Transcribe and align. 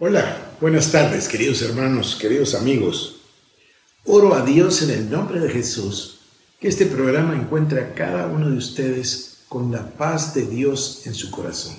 Hola, 0.00 0.54
buenas 0.60 0.92
tardes, 0.92 1.26
queridos 1.26 1.60
hermanos, 1.60 2.14
queridos 2.14 2.54
amigos. 2.54 3.16
Oro 4.04 4.32
a 4.32 4.44
Dios 4.44 4.80
en 4.82 4.90
el 4.90 5.10
nombre 5.10 5.40
de 5.40 5.50
Jesús 5.50 6.20
que 6.60 6.68
este 6.68 6.86
programa 6.86 7.34
encuentre 7.34 7.80
a 7.80 7.94
cada 7.94 8.28
uno 8.28 8.48
de 8.48 8.56
ustedes 8.56 9.38
con 9.48 9.72
la 9.72 9.90
paz 9.90 10.34
de 10.34 10.46
Dios 10.46 11.02
en 11.06 11.14
su 11.14 11.32
corazón. 11.32 11.74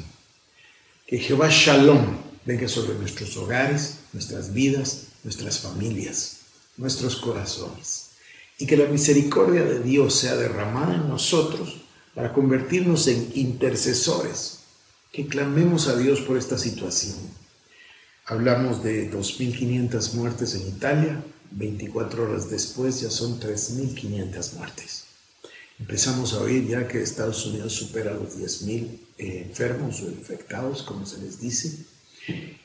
Que 1.08 1.18
Jehová 1.18 1.48
Shalom 1.50 2.18
venga 2.44 2.68
sobre 2.68 2.96
nuestros 2.96 3.38
hogares, 3.38 4.00
nuestras 4.12 4.52
vidas, 4.52 5.04
nuestras 5.24 5.60
familias, 5.60 6.40
nuestros 6.76 7.16
corazones. 7.16 8.10
Y 8.58 8.66
que 8.66 8.76
la 8.76 8.90
misericordia 8.90 9.64
de 9.64 9.80
Dios 9.80 10.14
sea 10.14 10.36
derramada 10.36 10.96
en 10.96 11.08
nosotros 11.08 11.78
para 12.14 12.34
convertirnos 12.34 13.08
en 13.08 13.32
intercesores. 13.34 14.60
Que 15.14 15.26
clamemos 15.26 15.88
a 15.88 15.96
Dios 15.96 16.20
por 16.20 16.38
esta 16.38 16.58
situación 16.58 17.16
Hablamos 18.30 18.84
de 18.84 19.12
2.500 19.12 20.14
muertes 20.14 20.54
en 20.54 20.68
Italia, 20.68 21.24
24 21.50 22.26
horas 22.26 22.48
después 22.48 23.02
ya 23.02 23.10
son 23.10 23.40
3.500 23.40 24.54
muertes. 24.54 25.06
Empezamos 25.80 26.34
a 26.34 26.42
oír 26.42 26.68
ya 26.68 26.88
que 26.88 27.02
Estados 27.02 27.48
Unidos 27.48 27.74
supera 27.74 28.14
los 28.14 28.38
10.000 28.38 29.00
eh, 29.18 29.46
enfermos 29.50 30.02
o 30.02 30.12
infectados, 30.12 30.84
como 30.84 31.08
se 31.08 31.18
les 31.22 31.42
dice. 31.42 31.76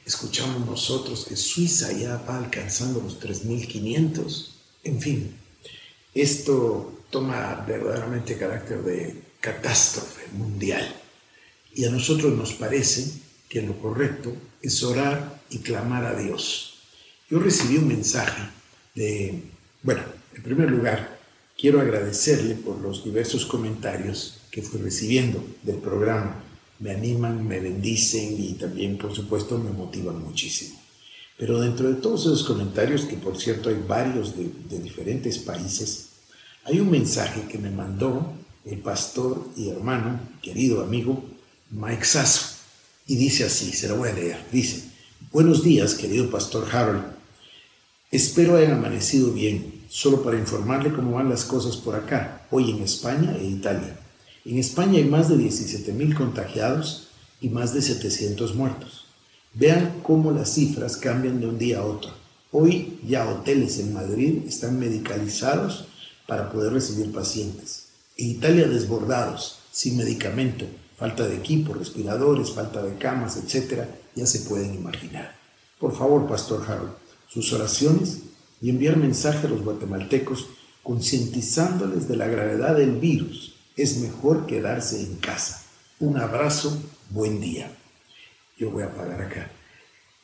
Escuchamos 0.05 0.67
nosotros 0.67 1.25
que 1.27 1.35
Suiza 1.35 1.93
ya 1.93 2.19
va 2.19 2.37
alcanzando 2.37 3.01
los 3.01 3.19
3.500. 3.19 4.49
En 4.83 5.01
fin, 5.01 5.35
esto 6.13 7.05
toma 7.09 7.65
verdaderamente 7.67 8.37
carácter 8.37 8.83
de 8.83 9.23
catástrofe 9.41 10.31
mundial. 10.33 10.95
Y 11.73 11.87
a 11.87 11.91
nosotros 11.91 12.37
nos 12.37 12.53
parece 12.53 13.11
que 13.49 13.63
lo 13.63 13.81
correcto 13.81 14.37
es 14.61 14.83
orar 14.83 15.43
y 15.55 15.59
clamar 15.59 16.05
a 16.05 16.19
Dios. 16.19 16.75
Yo 17.31 17.39
recibí 17.39 17.77
un 17.77 17.87
mensaje 17.87 18.43
de, 18.95 19.41
bueno, 19.83 20.03
en 20.35 20.43
primer 20.43 20.69
lugar, 20.71 21.21
quiero 21.57 21.81
agradecerle 21.81 22.57
por 22.57 22.81
los 22.81 23.05
diversos 23.05 23.47
comentarios 23.47 24.41
que 24.51 24.63
fui 24.63 24.81
recibiendo 24.81 25.45
del 25.63 25.77
programa. 25.77 26.43
Me 26.81 26.91
animan, 26.91 27.47
me 27.47 27.61
bendicen 27.61 28.35
y 28.37 28.55
también, 28.55 28.99
por 28.99 29.15
supuesto, 29.15 29.57
me 29.59 29.71
motivan 29.71 30.21
muchísimo. 30.23 30.81
Pero 31.39 31.61
dentro 31.61 31.89
de 31.89 32.01
todos 32.01 32.23
esos 32.23 32.43
comentarios, 32.43 33.03
que 33.03 33.17
por 33.17 33.41
cierto 33.41 33.69
hay 33.69 33.81
varios 33.87 34.37
de, 34.37 34.51
diferentes 34.81 35.39
países, 35.39 36.09
hay 36.65 36.81
un 36.81 36.91
mensaje 36.91 37.43
que 37.49 37.59
me 37.59 37.71
mandó 37.71 38.33
el 38.65 38.79
pastor 38.79 39.49
y 39.57 39.71
hermano, 39.71 40.19
querido 40.43 40.83
amigo, 40.83 41.25
Mike 41.71 42.05
Sasso. 42.05 42.57
Y 43.07 43.17
dice 43.17 43.45
así, 43.45 43.73
se 43.73 43.89
lo 43.89 43.97
voy 43.97 44.09
a 44.09 44.15
leer. 44.15 44.45
Dice, 44.51 44.94
buenos 45.35 45.65
días, 45.65 45.95
querido 45.95 46.31
pastor 46.31 46.65
Harold. 46.71 47.03
Espero 48.13 48.57
hayan 48.57 48.75
amanecido 48.75 49.33
bien, 49.33 49.83
solo 49.89 50.23
para 50.23 50.39
informarle 50.39 50.93
cómo 50.93 51.17
van 51.17 51.29
las 51.29 51.45
cosas 51.45 51.77
por 51.77 51.97
acá, 51.97 52.47
hoy 52.53 52.71
en 52.71 52.85
España 52.85 53.37
e 53.37 53.45
Italia. 53.45 53.99
En 54.45 54.59
España 54.59 54.99
hay 54.99 55.07
más 55.07 55.29
de 55.29 55.35
17.000 55.35 56.15
contagiados 56.17 57.09
y 57.41 57.49
más 57.49 57.75
de 57.75 57.83
700 57.83 58.55
muertos. 58.55 59.07
Vean 59.55 59.95
cómo 60.05 60.31
las 60.31 60.55
cifras 60.55 60.97
cambian 60.97 61.41
de 61.41 61.49
un 61.49 61.59
día 61.59 61.81
a 61.81 61.85
otro. 61.85 62.13
Hoy 62.53 63.01
ya 63.05 63.29
hoteles 63.29 63.81
en 63.81 63.93
Madrid 63.93 64.43
están 64.47 64.79
medicalizados 64.79 65.87
para 66.29 66.53
poder 66.53 66.75
recibir 66.75 67.11
pacientes. 67.11 67.87
En 68.17 68.31
Italia 68.31 68.69
desbordados, 68.69 69.59
sin 69.73 69.97
medicamento, 69.97 70.65
falta 70.97 71.27
de 71.27 71.35
equipo, 71.35 71.75
respiradores, 71.75 72.53
falta 72.53 72.81
de 72.85 72.97
camas, 72.99 73.37
etcétera, 73.37 73.89
ya 74.15 74.27
se 74.27 74.41
pueden 74.41 74.75
imaginar. 74.75 75.37
Por 75.79 75.97
favor, 75.97 76.27
Pastor 76.27 76.65
Harold, 76.69 76.93
sus 77.29 77.53
oraciones 77.53 78.19
y 78.61 78.71
enviar 78.71 78.97
mensaje 78.97 79.47
a 79.47 79.51
los 79.51 79.63
guatemaltecos 79.63 80.49
concientizándoles 80.83 82.09
de 82.09 82.17
la 82.17 82.27
gravedad 82.27 82.77
del 82.77 82.93
virus. 82.93 83.55
Es 83.77 83.99
mejor 83.99 84.47
quedarse 84.47 85.01
en 85.01 85.17
casa. 85.17 85.65
Un 85.99 86.19
abrazo, 86.19 86.81
buen 87.11 87.41
día. 87.41 87.71
Yo 88.57 88.71
voy 88.71 88.85
a 88.85 88.95
pagar 88.95 89.23
acá. 89.23 89.51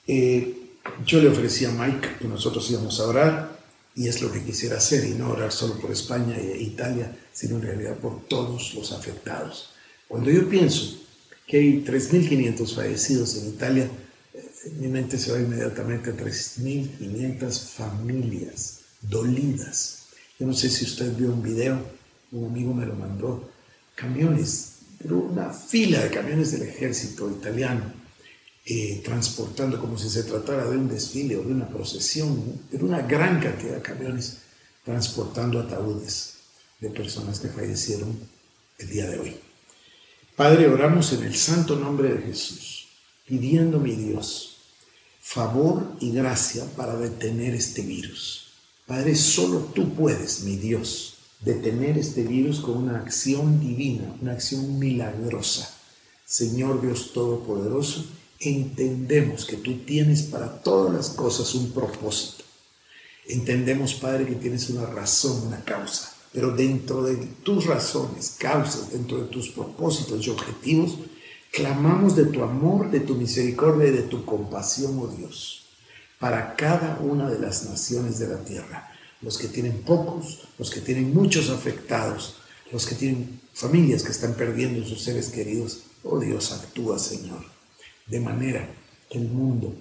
Eh, 0.07 0.57
yo 1.05 1.21
le 1.21 1.29
ofrecí 1.29 1.65
a 1.65 1.71
Mike 1.71 2.17
que 2.21 2.29
nosotros 2.29 2.71
íbamos 2.71 3.01
a 3.01 3.07
orar 3.07 3.61
y 3.95 4.09
es 4.09 4.23
lo 4.23 4.31
que 4.31 4.43
quisiera 4.43 4.77
hacer 4.77 5.05
y 5.05 5.11
no 5.11 5.31
orar 5.31 5.53
solo 5.53 5.75
por 5.79 5.91
España 5.91 6.37
e 6.37 6.63
Italia, 6.63 7.17
sino 7.33 7.57
en 7.57 7.63
realidad 7.63 7.97
por 7.97 8.27
todos 8.29 8.75
los 8.75 8.93
afectados. 8.93 9.71
Cuando 10.09 10.31
yo 10.31 10.49
pienso 10.49 11.01
que 11.51 11.59
hay 11.59 11.85
3.500 11.85 12.77
fallecidos 12.77 13.37
en 13.39 13.49
Italia, 13.49 13.91
en 14.67 14.81
mi 14.81 14.87
mente 14.87 15.19
se 15.19 15.33
va 15.33 15.41
inmediatamente 15.41 16.11
a 16.11 16.17
3.500 16.17 17.71
familias 17.71 18.83
dolidas. 19.01 20.05
Yo 20.39 20.47
no 20.47 20.55
sé 20.55 20.71
si 20.71 20.85
usted 20.85 21.13
vio 21.17 21.33
un 21.33 21.43
video, 21.43 21.85
un 22.31 22.45
amigo 22.45 22.73
me 22.73 22.87
lo 22.87 22.95
mandó, 22.95 23.51
camiones, 23.97 24.75
pero 24.99 25.19
una 25.19 25.51
fila 25.51 26.05
de 26.05 26.11
camiones 26.11 26.53
del 26.53 26.63
ejército 26.63 27.29
italiano, 27.29 27.95
eh, 28.65 29.03
transportando 29.05 29.81
como 29.81 29.99
si 29.99 30.09
se 30.09 30.23
tratara 30.23 30.71
de 30.71 30.77
un 30.77 30.89
desfile 30.89 31.37
o 31.37 31.43
de 31.43 31.53
una 31.53 31.69
procesión, 31.69 32.61
pero 32.71 32.87
una 32.87 33.03
gran 33.03 33.41
cantidad 33.41 33.75
de 33.75 33.83
camiones 33.83 34.37
transportando 34.85 35.59
ataúdes 35.59 36.35
de 36.79 36.91
personas 36.91 37.41
que 37.41 37.49
fallecieron 37.49 38.17
el 38.79 38.89
día 38.89 39.11
de 39.11 39.19
hoy. 39.19 39.50
Padre, 40.41 40.69
oramos 40.69 41.13
en 41.13 41.25
el 41.25 41.37
santo 41.37 41.77
nombre 41.77 42.15
de 42.15 42.23
Jesús, 42.23 42.89
pidiendo, 43.27 43.79
mi 43.79 43.95
Dios, 43.95 44.57
favor 45.21 45.97
y 46.01 46.13
gracia 46.13 46.65
para 46.77 46.97
detener 46.97 47.55
este 47.55 47.83
virus. 47.83 48.55
Padre, 48.87 49.17
solo 49.17 49.59
tú 49.75 49.93
puedes, 49.93 50.45
mi 50.45 50.57
Dios, 50.57 51.17
detener 51.41 51.99
este 51.99 52.23
virus 52.23 52.61
con 52.61 52.79
una 52.79 53.01
acción 53.01 53.61
divina, 53.61 54.17
una 54.23 54.33
acción 54.33 54.79
milagrosa. 54.79 55.77
Señor 56.25 56.81
Dios 56.81 57.13
Todopoderoso, 57.13 58.07
entendemos 58.39 59.45
que 59.45 59.59
tú 59.59 59.81
tienes 59.81 60.23
para 60.23 60.63
todas 60.63 60.95
las 60.95 61.11
cosas 61.11 61.55
un 61.55 61.71
propósito. 61.73 62.45
Entendemos, 63.29 63.93
Padre, 63.93 64.27
que 64.27 64.37
tienes 64.37 64.71
una 64.71 64.87
razón, 64.87 65.49
una 65.49 65.63
causa 65.63 66.10
pero 66.33 66.53
dentro 66.53 67.03
de 67.03 67.17
tus 67.43 67.67
razones, 67.67 68.37
causas, 68.39 68.93
dentro 68.93 69.19
de 69.19 69.29
tus 69.29 69.51
propósitos 69.51 70.25
y 70.27 70.31
objetivos, 70.31 70.97
clamamos 71.53 72.15
de 72.15 72.27
tu 72.27 72.43
amor, 72.43 72.91
de 72.91 73.01
tu 73.01 73.17
misericordia 73.17 73.89
y 73.89 73.93
de 73.93 74.03
tu 74.03 74.25
compasión, 74.25 74.99
oh 75.01 75.09
Dios, 75.09 75.65
para 76.21 76.55
cada 76.55 77.01
una 77.01 77.29
de 77.29 77.41
las 77.41 77.69
naciones 77.69 78.19
de 78.19 78.29
la 78.29 78.45
tierra, 78.45 78.93
los 79.23 79.39
que 79.39 79.49
tienen 79.49 79.83
pocos, 79.83 80.49
los 80.59 80.71
que 80.71 80.81
tienen 80.81 81.13
muchos 81.13 81.51
afectados, 81.51 82.37
los 82.71 82.87
que 82.87 82.95
tienen 82.95 83.41
familias 83.53 84.05
que 84.05 84.13
están 84.13 84.35
perdiendo 84.35 84.87
sus 84.87 85.03
seres 85.03 85.31
queridos. 85.31 85.83
Oh 86.05 86.21
Dios, 86.21 86.53
actúa, 86.53 86.99
Señor, 86.99 87.45
de 88.07 88.21
manera 88.21 88.73
que 89.11 89.19
el 89.19 89.29
mundo 89.29 89.75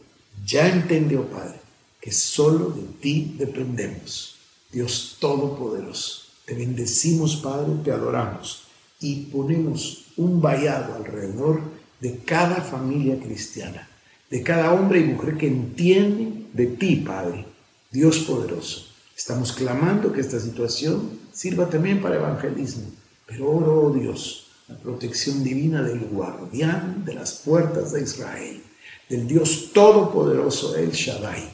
ya 0.45 0.67
entendió, 0.67 1.29
Padre, 1.29 1.59
que 2.01 2.11
solo 2.11 2.71
de 2.71 2.83
ti 2.99 3.35
dependemos, 3.37 4.35
Dios 4.71 5.17
Todopoderoso 5.19 6.28
te 6.49 6.55
bendecimos, 6.55 7.35
Padre, 7.35 7.75
te 7.83 7.91
adoramos 7.91 8.63
y 8.99 9.25
ponemos 9.25 10.05
un 10.17 10.41
vallado 10.41 10.95
alrededor 10.95 11.61
de 11.99 12.17
cada 12.25 12.55
familia 12.55 13.19
cristiana, 13.19 13.87
de 14.31 14.41
cada 14.41 14.73
hombre 14.73 14.99
y 14.99 15.03
mujer 15.03 15.37
que 15.37 15.45
entiende 15.45 16.47
de 16.53 16.65
ti, 16.65 16.95
Padre, 16.95 17.45
Dios 17.91 18.17
poderoso. 18.21 18.87
Estamos 19.15 19.51
clamando 19.53 20.11
que 20.11 20.21
esta 20.21 20.39
situación 20.39 21.19
sirva 21.31 21.69
también 21.69 22.01
para 22.01 22.15
evangelismo, 22.15 22.87
pero 23.27 23.51
oro, 23.51 23.81
oh 23.83 23.93
Dios, 23.93 24.47
la 24.67 24.75
protección 24.75 25.43
divina 25.43 25.83
del 25.83 25.99
guardián 25.99 27.05
de 27.05 27.13
las 27.13 27.33
puertas 27.33 27.91
de 27.91 28.01
Israel, 28.01 28.63
del 29.07 29.27
Dios 29.27 29.69
todopoderoso, 29.71 30.75
el 30.75 30.89
Shaddai. 30.89 31.47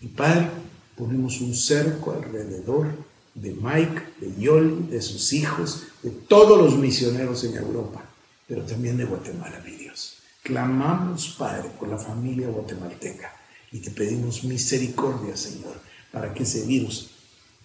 Y 0.00 0.06
Padre, 0.06 0.48
ponemos 0.96 1.38
un 1.42 1.54
cerco 1.54 2.12
alrededor 2.12 3.08
de 3.40 3.52
Mike, 3.52 4.02
de 4.20 4.40
Yoli, 4.40 4.86
de 4.90 5.00
sus 5.00 5.32
hijos, 5.32 5.84
de 6.02 6.10
todos 6.10 6.58
los 6.58 6.76
misioneros 6.76 7.44
en 7.44 7.56
Europa, 7.56 8.04
pero 8.46 8.62
también 8.62 8.96
de 8.96 9.04
Guatemala, 9.04 9.62
mi 9.64 9.72
Dios. 9.72 10.18
Clamamos, 10.42 11.36
Padre, 11.38 11.70
por 11.78 11.88
la 11.88 11.98
familia 11.98 12.48
guatemalteca 12.48 13.34
y 13.70 13.78
te 13.78 13.90
pedimos 13.90 14.44
misericordia, 14.44 15.36
Señor, 15.36 15.80
para 16.10 16.32
que 16.32 16.44
ese 16.44 16.64
virus, 16.64 17.10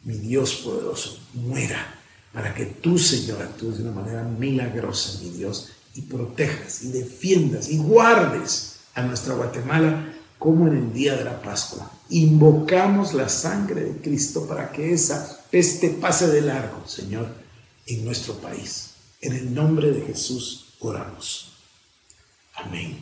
mi 0.03 0.15
Dios 0.15 0.55
poderoso, 0.55 1.19
muera, 1.33 1.99
para 2.33 2.53
que 2.53 2.65
tú, 2.65 2.97
Señor, 2.97 3.41
actúes 3.41 3.77
de 3.77 3.83
una 3.83 3.93
manera 3.93 4.23
milagrosa, 4.23 5.21
mi 5.21 5.29
Dios, 5.29 5.71
y 5.95 6.01
protejas 6.01 6.83
y 6.83 6.91
defiendas 6.91 7.69
y 7.69 7.77
guardes 7.77 8.77
a 8.95 9.03
nuestra 9.03 9.35
Guatemala 9.35 10.13
como 10.39 10.67
en 10.67 10.75
el 10.75 10.93
día 10.93 11.15
de 11.15 11.23
la 11.23 11.41
Pascua. 11.41 11.89
Invocamos 12.09 13.13
la 13.13 13.29
sangre 13.29 13.83
de 13.83 14.01
Cristo 14.01 14.45
para 14.45 14.71
que 14.71 14.91
esa 14.91 15.42
peste 15.53 15.89
pase 15.89 16.29
de 16.29 16.41
largo, 16.41 16.81
Señor, 16.87 17.27
en 17.85 18.03
nuestro 18.03 18.33
país. 18.37 18.95
En 19.21 19.33
el 19.33 19.53
nombre 19.53 19.91
de 19.91 20.01
Jesús 20.01 20.73
oramos. 20.79 21.51
Amén. 22.55 22.97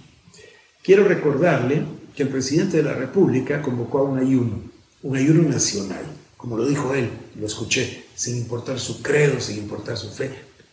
Quiero 0.83 1.07
recordarle 1.07 1.85
que 2.13 2.23
el 2.23 2.29
presidente 2.29 2.75
de 2.75 2.83
la 2.83 2.91
República 2.91 3.61
convocó 3.61 3.99
a 3.99 4.03
un 4.03 4.19
ayuno, 4.19 4.63
un 5.01 5.15
ayuno 5.15 5.47
nacional, 5.47 6.03
como 6.35 6.57
lo 6.57 6.65
dijo 6.65 6.93
él, 6.93 7.09
lo 7.39 7.47
escuché, 7.47 8.03
sin 8.15 8.35
importar 8.35 8.81
su 8.81 9.01
credo, 9.01 9.39
sin 9.39 9.57
importar 9.57 9.95
su 9.95 10.09
fe, 10.09 10.29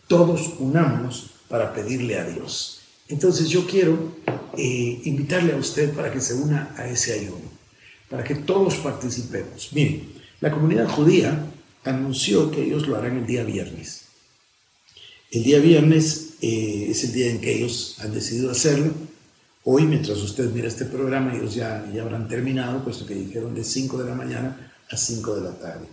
todos 0.09 0.55
unámonos 0.59 1.31
para 1.47 1.73
pedirle 1.73 2.19
a 2.19 2.25
Dios. 2.25 2.81
Entonces 3.07 3.47
yo 3.47 3.65
quiero 3.65 4.17
eh, 4.57 4.99
invitarle 5.05 5.53
a 5.53 5.57
usted 5.57 5.93
para 5.93 6.11
que 6.11 6.19
se 6.19 6.33
una 6.33 6.75
a 6.77 6.89
ese 6.89 7.13
ayuno, 7.13 7.49
para 8.09 8.25
que 8.25 8.35
todos 8.35 8.75
participemos. 8.75 9.69
Miren, 9.71 10.11
la 10.41 10.51
comunidad 10.51 10.89
judía 10.89 11.45
anunció 11.83 12.51
que 12.51 12.63
ellos 12.63 12.87
lo 12.87 12.97
harán 12.97 13.17
el 13.17 13.25
día 13.25 13.43
viernes. 13.43 14.05
El 15.31 15.43
día 15.43 15.59
viernes 15.59 16.33
eh, 16.41 16.87
es 16.89 17.03
el 17.03 17.13
día 17.13 17.29
en 17.29 17.39
que 17.39 17.55
ellos 17.55 17.97
han 17.99 18.13
decidido 18.13 18.51
hacerlo. 18.51 18.91
Hoy, 19.63 19.85
mientras 19.85 20.17
usted 20.19 20.49
mira 20.51 20.67
este 20.67 20.85
programa, 20.85 21.35
ellos 21.35 21.53
ya, 21.53 21.87
ya 21.93 22.01
habrán 22.01 22.27
terminado, 22.27 22.83
puesto 22.83 23.05
que 23.05 23.13
dijeron 23.13 23.53
de 23.53 23.63
5 23.63 23.97
de 23.97 24.09
la 24.09 24.15
mañana 24.15 24.73
a 24.89 24.97
5 24.97 25.35
de 25.35 25.41
la 25.41 25.51
tarde. 25.59 25.85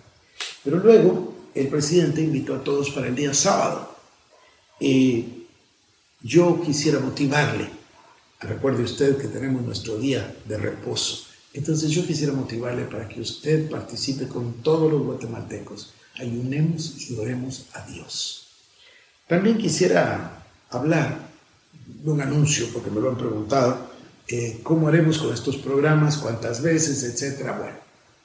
Pero 0.64 0.78
luego 0.78 1.34
el 1.54 1.68
presidente 1.68 2.22
invitó 2.22 2.54
a 2.54 2.64
todos 2.64 2.90
para 2.90 3.08
el 3.08 3.14
día 3.14 3.34
sábado. 3.34 3.94
Eh, 4.80 5.24
yo 6.22 6.60
quisiera 6.62 7.00
motivarle. 7.00 7.68
Recuerde 8.40 8.82
usted 8.82 9.16
que 9.16 9.28
tenemos 9.28 9.62
nuestro 9.62 9.96
día 9.96 10.34
de 10.44 10.58
reposo. 10.58 11.25
Entonces 11.56 11.90
yo 11.90 12.06
quisiera 12.06 12.34
motivarle 12.34 12.84
para 12.84 13.08
que 13.08 13.18
usted 13.18 13.70
participe 13.70 14.28
con 14.28 14.62
todos 14.62 14.92
los 14.92 15.02
guatemaltecos. 15.02 15.94
Ayunemos 16.18 17.10
y 17.10 17.18
oremos 17.18 17.66
a 17.72 17.86
Dios. 17.86 18.48
También 19.26 19.56
quisiera 19.56 20.44
hablar 20.68 21.18
de 21.86 22.10
un 22.10 22.20
anuncio, 22.20 22.68
porque 22.74 22.90
me 22.90 23.00
lo 23.00 23.08
han 23.08 23.16
preguntado, 23.16 23.88
eh, 24.28 24.60
cómo 24.62 24.88
haremos 24.88 25.16
con 25.16 25.32
estos 25.32 25.56
programas, 25.56 26.18
cuántas 26.18 26.60
veces, 26.60 27.02
etcétera. 27.02 27.52
Bueno, 27.58 27.76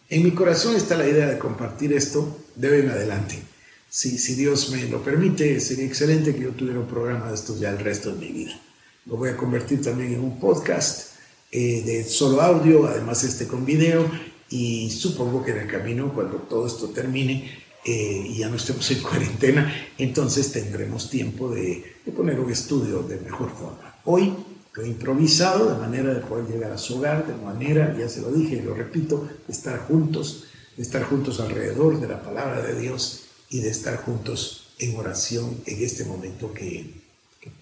en 0.09 0.23
mi 0.23 0.31
corazón 0.31 0.75
está 0.75 0.97
la 0.97 1.07
idea 1.07 1.27
de 1.27 1.39
compartir 1.39 1.93
esto 1.93 2.37
de 2.55 2.69
hoy 2.69 2.79
en 2.81 2.89
adelante. 2.89 3.41
Si, 3.89 4.17
si 4.17 4.35
Dios 4.35 4.71
me 4.71 4.83
lo 4.89 5.01
permite, 5.01 5.57
sería 5.61 5.85
excelente 5.85 6.35
que 6.35 6.41
yo 6.41 6.49
tuviera 6.49 6.79
un 6.79 6.87
programa 6.87 7.29
de 7.29 7.35
estos 7.35 7.61
ya 7.61 7.69
el 7.69 7.79
resto 7.79 8.11
de 8.11 8.19
mi 8.19 8.31
vida. 8.33 8.59
Lo 9.05 9.15
voy 9.15 9.29
a 9.29 9.37
convertir 9.37 9.81
también 9.81 10.13
en 10.13 10.19
un 10.19 10.37
podcast 10.37 11.10
eh, 11.51 11.81
de 11.85 12.03
solo 12.03 12.41
audio, 12.41 12.87
además 12.87 13.23
este 13.23 13.47
con 13.47 13.65
video, 13.65 14.09
y 14.49 14.89
supongo 14.89 15.43
que 15.43 15.51
en 15.51 15.59
el 15.59 15.67
camino, 15.67 16.13
cuando 16.13 16.37
todo 16.37 16.65
esto 16.65 16.89
termine 16.89 17.49
eh, 17.85 18.25
y 18.29 18.37
ya 18.37 18.49
no 18.49 18.55
estemos 18.55 18.89
en 18.91 19.01
cuarentena, 19.03 19.73
entonces 19.97 20.51
tendremos 20.51 21.09
tiempo 21.09 21.49
de, 21.49 21.83
de 22.05 22.11
poner 22.11 22.39
un 22.39 22.51
estudio 22.51 23.03
de 23.03 23.19
mejor 23.19 23.49
forma. 23.51 23.95
Hoy 24.05 24.33
lo 24.73 24.83
he 24.83 24.87
improvisado 24.87 25.73
de 25.73 25.79
manera 25.79 26.13
de 26.13 26.21
poder 26.21 26.47
llegar 26.47 26.71
a 26.71 26.77
su 26.77 26.97
hogar, 26.97 27.27
de 27.27 27.35
manera, 27.35 27.95
ya 27.97 28.07
se 28.07 28.21
lo 28.21 28.31
dije 28.31 28.55
y 28.55 28.61
lo 28.61 28.73
repito, 28.73 29.27
de 29.45 29.53
estar 29.53 29.79
juntos, 29.79 30.45
de 30.77 30.83
estar 30.83 31.03
juntos 31.03 31.39
alrededor 31.39 31.99
de 31.99 32.07
la 32.07 32.23
palabra 32.23 32.61
de 32.61 32.79
Dios 32.79 33.23
y 33.49 33.59
de 33.59 33.69
estar 33.69 33.97
juntos 33.97 34.69
en 34.79 34.95
oración 34.95 35.57
en 35.65 35.83
este 35.83 36.05
momento 36.05 36.53
que, 36.53 37.01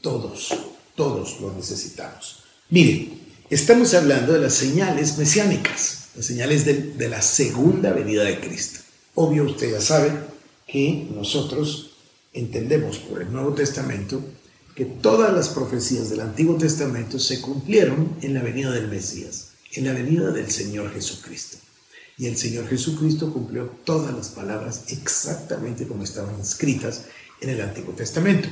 todos, 0.01 0.53
todos 0.95 1.39
lo 1.41 1.53
necesitamos. 1.53 2.43
Miren, 2.69 3.18
estamos 3.49 3.93
hablando 3.93 4.33
de 4.33 4.39
las 4.39 4.53
señales 4.53 5.17
mesiánicas, 5.17 6.09
las 6.15 6.25
señales 6.25 6.65
de, 6.65 7.09
la 7.09 7.21
segunda 7.21 7.91
venida 7.91 8.23
de 8.23 8.39
Cristo. 8.39 8.79
Obvio, 9.15 9.43
usted 9.45 9.71
ya 9.71 9.81
sabe 9.81 10.11
que 10.67 11.07
nosotros 11.13 11.97
entendemos 12.33 12.99
por 12.99 13.21
el 13.21 13.31
Nuevo 13.31 13.53
Testamento 13.53 14.21
que 14.75 14.85
todas 14.85 15.33
las 15.33 15.49
profecías 15.49 16.09
del 16.09 16.21
Antiguo 16.21 16.55
Testamento 16.57 17.19
se 17.19 17.41
cumplieron 17.41 18.15
en 18.21 18.33
la 18.33 18.41
venida 18.41 18.71
del 18.71 18.87
Mesías, 18.87 19.49
en 19.73 19.85
la 19.85 19.93
venida 19.93 20.31
del 20.31 20.51
Señor 20.51 20.93
Jesucristo. 20.93 21.57
Y 22.17 22.27
el 22.27 22.37
Señor 22.37 22.67
Jesucristo 22.67 23.33
cumplió 23.33 23.65
todas 23.83 24.13
las 24.13 24.29
palabras 24.29 24.83
exactamente 24.89 25.87
como 25.87 26.03
estaban 26.03 26.39
escritas 26.39 27.05
en 27.41 27.49
el 27.49 27.61
Antiguo 27.61 27.93
Testamento. 27.93 28.49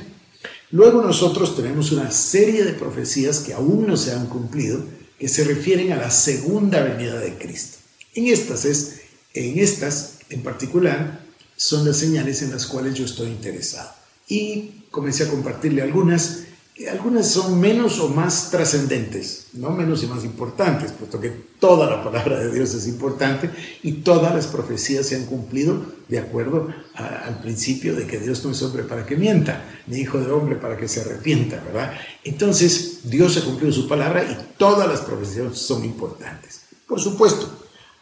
Luego 0.70 1.02
nosotros 1.02 1.56
tenemos 1.56 1.92
una 1.92 2.10
serie 2.10 2.64
de 2.64 2.74
profecías 2.74 3.40
que 3.40 3.54
aún 3.54 3.86
no 3.86 3.96
se 3.96 4.12
han 4.12 4.26
cumplido, 4.26 4.84
que 5.18 5.28
se 5.28 5.44
refieren 5.44 5.92
a 5.92 5.96
la 5.96 6.10
segunda 6.10 6.82
venida 6.82 7.18
de 7.18 7.38
Cristo. 7.38 7.78
En 8.14 8.26
estas, 8.26 8.64
es, 8.64 9.00
en 9.34 9.58
estas 9.58 10.18
en 10.28 10.42
particular 10.42 11.24
son 11.56 11.86
las 11.86 11.96
señales 11.96 12.42
en 12.42 12.50
las 12.50 12.66
cuales 12.66 12.94
yo 12.94 13.04
estoy 13.04 13.28
interesado. 13.28 13.90
Y 14.28 14.84
comencé 14.90 15.24
a 15.24 15.30
compartirle 15.30 15.82
algunas. 15.82 16.40
Algunas 16.86 17.28
son 17.28 17.58
menos 17.58 17.98
o 17.98 18.08
más 18.08 18.52
trascendentes, 18.52 19.48
no 19.54 19.70
menos 19.70 20.04
y 20.04 20.06
más 20.06 20.22
importantes, 20.22 20.92
puesto 20.92 21.20
que 21.20 21.30
toda 21.58 21.90
la 21.90 22.04
palabra 22.04 22.38
de 22.38 22.52
Dios 22.52 22.72
es 22.72 22.86
importante 22.86 23.50
y 23.82 23.94
todas 23.94 24.32
las 24.32 24.46
profecías 24.46 25.06
se 25.06 25.16
han 25.16 25.26
cumplido 25.26 25.82
de 26.06 26.20
acuerdo 26.20 26.68
al 26.94 27.40
principio 27.40 27.96
de 27.96 28.06
que 28.06 28.20
Dios 28.20 28.44
no 28.44 28.52
es 28.52 28.62
hombre 28.62 28.84
para 28.84 29.04
que 29.04 29.16
mienta, 29.16 29.64
ni 29.88 29.98
hijo 29.98 30.20
de 30.20 30.30
hombre 30.30 30.54
para 30.54 30.76
que 30.76 30.86
se 30.86 31.00
arrepienta, 31.00 31.60
¿verdad? 31.64 31.94
Entonces, 32.22 33.00
Dios 33.10 33.36
ha 33.36 33.44
cumplido 33.44 33.72
su 33.72 33.88
palabra 33.88 34.22
y 34.22 34.36
todas 34.56 34.88
las 34.88 35.00
profecías 35.00 35.58
son 35.58 35.84
importantes. 35.84 36.60
Por 36.86 37.00
supuesto, 37.00 37.50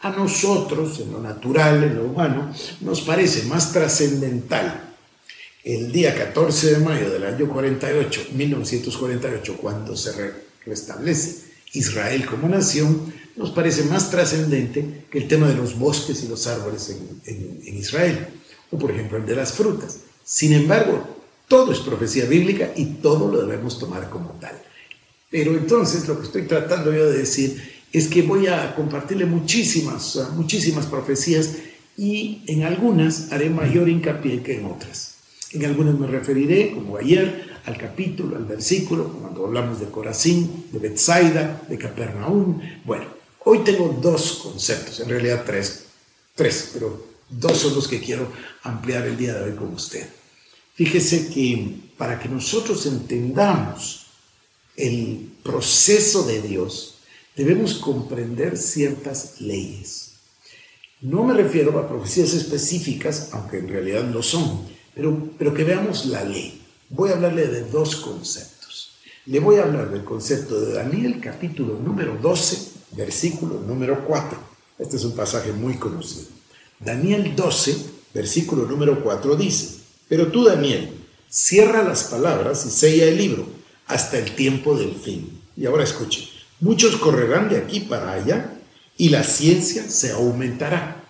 a 0.03 0.11
nosotros, 0.11 1.01
en 1.01 1.13
lo 1.13 1.21
natural, 1.21 1.83
en 1.83 1.97
lo 1.97 2.05
humano, 2.05 2.53
nos 2.83 3.01
parece 3.01 3.45
más 3.45 3.73
trascendental 3.73 4.86
el 5.67 5.91
día 5.91 6.15
14 6.15 6.75
de 6.75 6.79
mayo 6.79 7.11
del 7.11 7.25
año 7.25 7.49
48, 7.49 8.29
1948, 8.35 9.57
cuando 9.57 9.97
se 9.97 10.33
restablece 10.65 11.39
Israel 11.73 12.25
como 12.25 12.49
nación, 12.49 13.13
nos 13.35 13.51
parece 13.51 13.83
más 13.83 14.09
trascendente 14.09 15.07
que 15.11 15.19
el 15.19 15.27
tema 15.27 15.49
de 15.49 15.57
los 15.57 15.77
bosques 15.77 16.23
y 16.23 16.29
los 16.29 16.47
árboles 16.47 16.97
en, 17.25 17.77
Israel, 17.77 18.29
o 18.71 18.79
por 18.79 18.93
ejemplo 18.93 19.19
el 19.19 19.27
de 19.27 19.35
las 19.35 19.55
frutas. 19.55 19.99
Sin 20.23 20.53
embargo, 20.53 21.05
todo 21.49 21.73
es 21.73 21.81
profecía 21.81 22.27
bíblica 22.27 22.71
y 22.77 22.85
todo 23.03 23.29
lo 23.29 23.45
debemos 23.45 23.81
tomar 23.81 24.09
como 24.09 24.39
tal. 24.41 24.57
Pero 25.33 25.51
entonces 25.51 26.07
lo 26.07 26.17
que 26.21 26.27
estoy 26.27 26.43
tratando 26.43 26.93
yo 26.93 27.11
de 27.11 27.19
decir 27.19 27.61
es 27.93 28.07
que 28.07 28.23
voy 28.23 28.47
a 28.47 28.73
compartirle 28.77 29.27
muchísimas, 29.27 30.17
muchísimas 30.37 30.87
profecías 30.87 31.55
y 31.97 32.43
en 32.47 32.63
algunas 32.63 33.33
haré 33.33 33.51
mayor 33.51 33.89
hincapié 33.89 34.45
que 34.45 34.59
en 34.59 34.67
otras. 34.67 35.16
En 35.53 35.65
algunas 35.65 35.99
me 35.99 36.07
referiré, 36.07 36.73
como 36.73 36.97
ayer, 36.97 37.57
al 37.67 37.77
capítulo, 37.77 38.37
al 38.37 38.45
versículo, 38.45 39.13
cuando 39.21 39.47
hablamos 39.47 39.81
de 39.81 39.87
Corazín, 39.87 40.67
de 40.73 40.79
Bethsaida, 40.79 41.63
de 41.69 41.79
Capernaum. 41.79 42.61
Bueno, 42.85 43.07
hoy 43.45 43.61
tengo 43.61 43.97
dos 44.01 44.41
conceptos, 44.43 45.01
en 45.01 45.09
realidad 45.09 45.45
tres, 45.47 45.87
tres, 46.35 46.71
pero 46.73 47.07
dos 47.29 47.57
son 47.59 47.75
los 47.75 47.89
que 47.89 48.01
quiero 48.01 48.31
ampliar 48.63 49.07
el 49.07 49.17
día 49.17 49.35
de 49.35 49.51
hoy 49.51 49.57
con 49.57 49.73
usted. 49.75 50.09
Fíjese 50.75 51.29
que 51.29 51.77
para 51.97 52.19
que 52.21 52.29
nosotros 52.29 52.85
entendamos 52.87 54.07
el 54.77 55.31
proceso 55.43 56.25
de 56.25 56.43
Dios, 56.43 56.99
debemos 57.35 57.75
comprender 57.75 58.57
ciertas 58.59 59.41
leyes. 59.41 60.13
No 61.01 61.25
me 61.25 61.35
refiero 61.35 61.79
a 61.79 61.89
profecías 61.89 62.35
específicas, 62.35 63.31
aunque 63.33 63.59
en 63.59 63.69
realidad 63.69 64.05
lo 64.05 64.23
son, 64.23 64.76
pero, 64.97 65.53
que 65.53 65.63
veamos 65.63 66.07
la 66.07 66.25
ley. 66.25 66.63
Voy 66.89 67.11
a 67.11 67.15
hablarle 67.17 67.49
de 67.49 67.65
dos 67.65 67.97
conceptos. 67.97 68.93
Le 69.27 69.41
voy 69.41 69.57
a 69.57 69.65
hablar 69.65 69.91
del 69.91 70.05
concepto 70.05 70.59
de 70.59 70.73
Daniel 70.73 71.21
capítulo 71.21 71.79
número 71.79 72.17
12, 72.17 72.73
versículo 72.93 73.61
número 73.61 74.07
4. 74.07 74.39
Este 74.79 74.97
es 74.97 75.05
un 75.05 75.15
pasaje 75.15 75.53
muy 75.53 75.75
conocido. 75.75 76.29
Daniel 76.81 77.35
12, 77.37 77.77
versículo 78.15 78.65
número 78.65 79.03
4 79.03 79.37
dice, 79.37 79.81
pero 80.09 80.29
tú 80.29 80.45
Daniel, 80.45 80.91
cierra 81.29 81.83
las 81.83 82.05
palabras 82.05 82.65
y 82.65 82.71
sella 82.71 83.05
el 83.05 83.19
libro 83.19 83.47
hasta 83.87 84.19
el 84.19 84.35
tiempo 84.35 84.79
del 84.79 84.95
fin. 84.95 85.43
Y 85.59 85.67
ahora 85.67 85.85
escuche, 85.85 86.31
muchos 86.61 86.97
correrán 86.97 87.51
de 87.51 87.59
aquí 87.59 87.81
para 87.81 88.13
allá 88.13 88.59
y 88.97 89.11
la 89.11 89.25
ciencia 89.25 89.91
se 89.91 90.13
aumentará. 90.13 91.06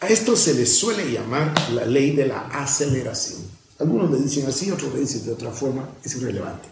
A 0.00 0.08
esto 0.08 0.34
se 0.34 0.54
le 0.54 0.64
suele 0.64 1.12
llamar 1.12 1.52
la 1.72 1.84
ley 1.84 2.12
de 2.12 2.26
la 2.26 2.46
aceleración. 2.48 3.42
Algunos 3.78 4.10
le 4.10 4.18
dicen 4.18 4.46
así, 4.46 4.70
otros 4.70 4.94
le 4.94 5.00
dicen 5.00 5.26
de 5.26 5.32
otra 5.32 5.50
forma, 5.50 5.90
es 6.02 6.16
irrelevante. 6.16 6.68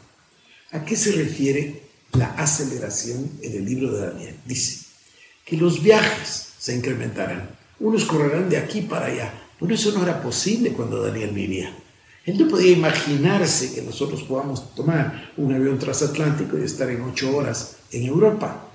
¿A 0.72 0.84
qué 0.84 0.96
se 0.96 1.12
refiere 1.12 1.82
la 2.12 2.32
aceleración 2.32 3.30
en 3.42 3.52
el 3.52 3.64
libro 3.66 3.92
de 3.92 4.06
Daniel? 4.06 4.36
Dice 4.46 4.86
que 5.44 5.58
los 5.58 5.82
viajes 5.82 6.48
se 6.58 6.74
incrementarán. 6.74 7.50
Unos 7.80 8.06
correrán 8.06 8.48
de 8.48 8.56
aquí 8.56 8.80
para 8.82 9.06
allá. 9.06 9.32
Pero 9.60 9.74
eso 9.74 9.92
no 9.92 10.02
era 10.02 10.22
posible 10.22 10.72
cuando 10.72 11.02
Daniel 11.02 11.30
vivía. 11.30 11.74
Él 12.24 12.38
no 12.38 12.48
podía 12.48 12.72
imaginarse 12.72 13.74
que 13.74 13.82
nosotros 13.82 14.22
podamos 14.22 14.74
tomar 14.74 15.32
un 15.36 15.52
avión 15.52 15.78
transatlántico 15.78 16.58
y 16.58 16.62
estar 16.62 16.88
en 16.90 17.02
ocho 17.02 17.36
horas 17.36 17.76
en 17.90 18.04
Europa. 18.04 18.67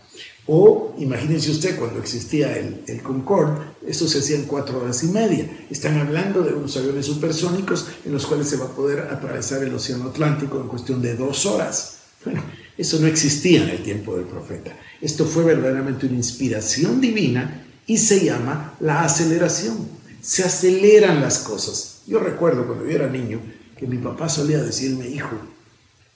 O 0.45 0.93
imagínense 0.97 1.51
usted 1.51 1.79
cuando 1.79 1.99
existía 1.99 2.57
el, 2.57 2.83
el 2.87 3.01
Concorde, 3.01 3.61
esto 3.87 4.07
se 4.07 4.19
hacía 4.19 4.35
en 4.35 4.43
cuatro 4.43 4.81
horas 4.81 5.03
y 5.03 5.07
media. 5.07 5.49
Están 5.69 5.97
hablando 5.99 6.41
de 6.41 6.53
unos 6.53 6.75
aviones 6.75 7.05
supersónicos 7.05 7.87
en 8.05 8.11
los 8.11 8.25
cuales 8.25 8.49
se 8.49 8.57
va 8.57 8.65
a 8.65 8.75
poder 8.75 8.99
atravesar 8.99 9.63
el 9.63 9.73
Océano 9.73 10.09
Atlántico 10.09 10.59
en 10.59 10.67
cuestión 10.67 11.01
de 11.01 11.15
dos 11.15 11.45
horas. 11.45 11.99
Bueno, 12.25 12.43
Eso 12.77 12.99
no 12.99 13.07
existía 13.07 13.63
en 13.63 13.69
el 13.69 13.83
tiempo 13.83 14.15
del 14.15 14.25
profeta. 14.25 14.75
Esto 15.01 15.25
fue 15.25 15.43
verdaderamente 15.43 16.07
una 16.07 16.15
inspiración 16.15 16.99
divina 16.99 17.65
y 17.85 17.97
se 17.97 18.25
llama 18.25 18.75
la 18.79 19.03
aceleración. 19.03 19.77
Se 20.21 20.43
aceleran 20.43 21.21
las 21.21 21.39
cosas. 21.39 22.01
Yo 22.07 22.19
recuerdo 22.19 22.65
cuando 22.65 22.85
yo 22.85 22.91
era 22.91 23.07
niño 23.09 23.39
que 23.77 23.87
mi 23.87 23.97
papá 23.97 24.29
solía 24.29 24.63
decirme, 24.63 25.07
hijo, 25.07 25.35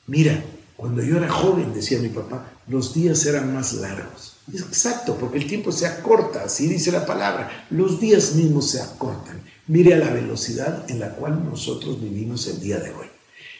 mira, 0.08 0.44
cuando 0.78 1.02
yo 1.02 1.18
era 1.18 1.28
joven, 1.28 1.74
decía 1.74 2.00
mi 2.00 2.10
papá, 2.10 2.52
los 2.68 2.94
días 2.94 3.26
eran 3.26 3.52
más 3.52 3.74
largos. 3.74 4.38
Exacto, 4.54 5.18
porque 5.20 5.40
el 5.40 5.48
tiempo 5.48 5.72
se 5.72 5.88
acorta, 5.88 6.44
así 6.44 6.68
dice 6.68 6.92
la 6.92 7.06
palabra. 7.06 7.66
Los 7.72 8.00
días 8.00 8.36
mismos 8.36 8.70
se 8.70 8.82
acortan. 8.82 9.42
Mire 9.66 9.96
a 9.96 9.98
la 9.98 10.14
velocidad 10.14 10.90
en 10.90 11.00
la 11.00 11.16
cual 11.16 11.44
nosotros 11.44 12.00
vivimos 12.00 12.48
el 12.48 12.62
día 12.62 12.78
de 12.78 12.92
hoy. 12.92 13.08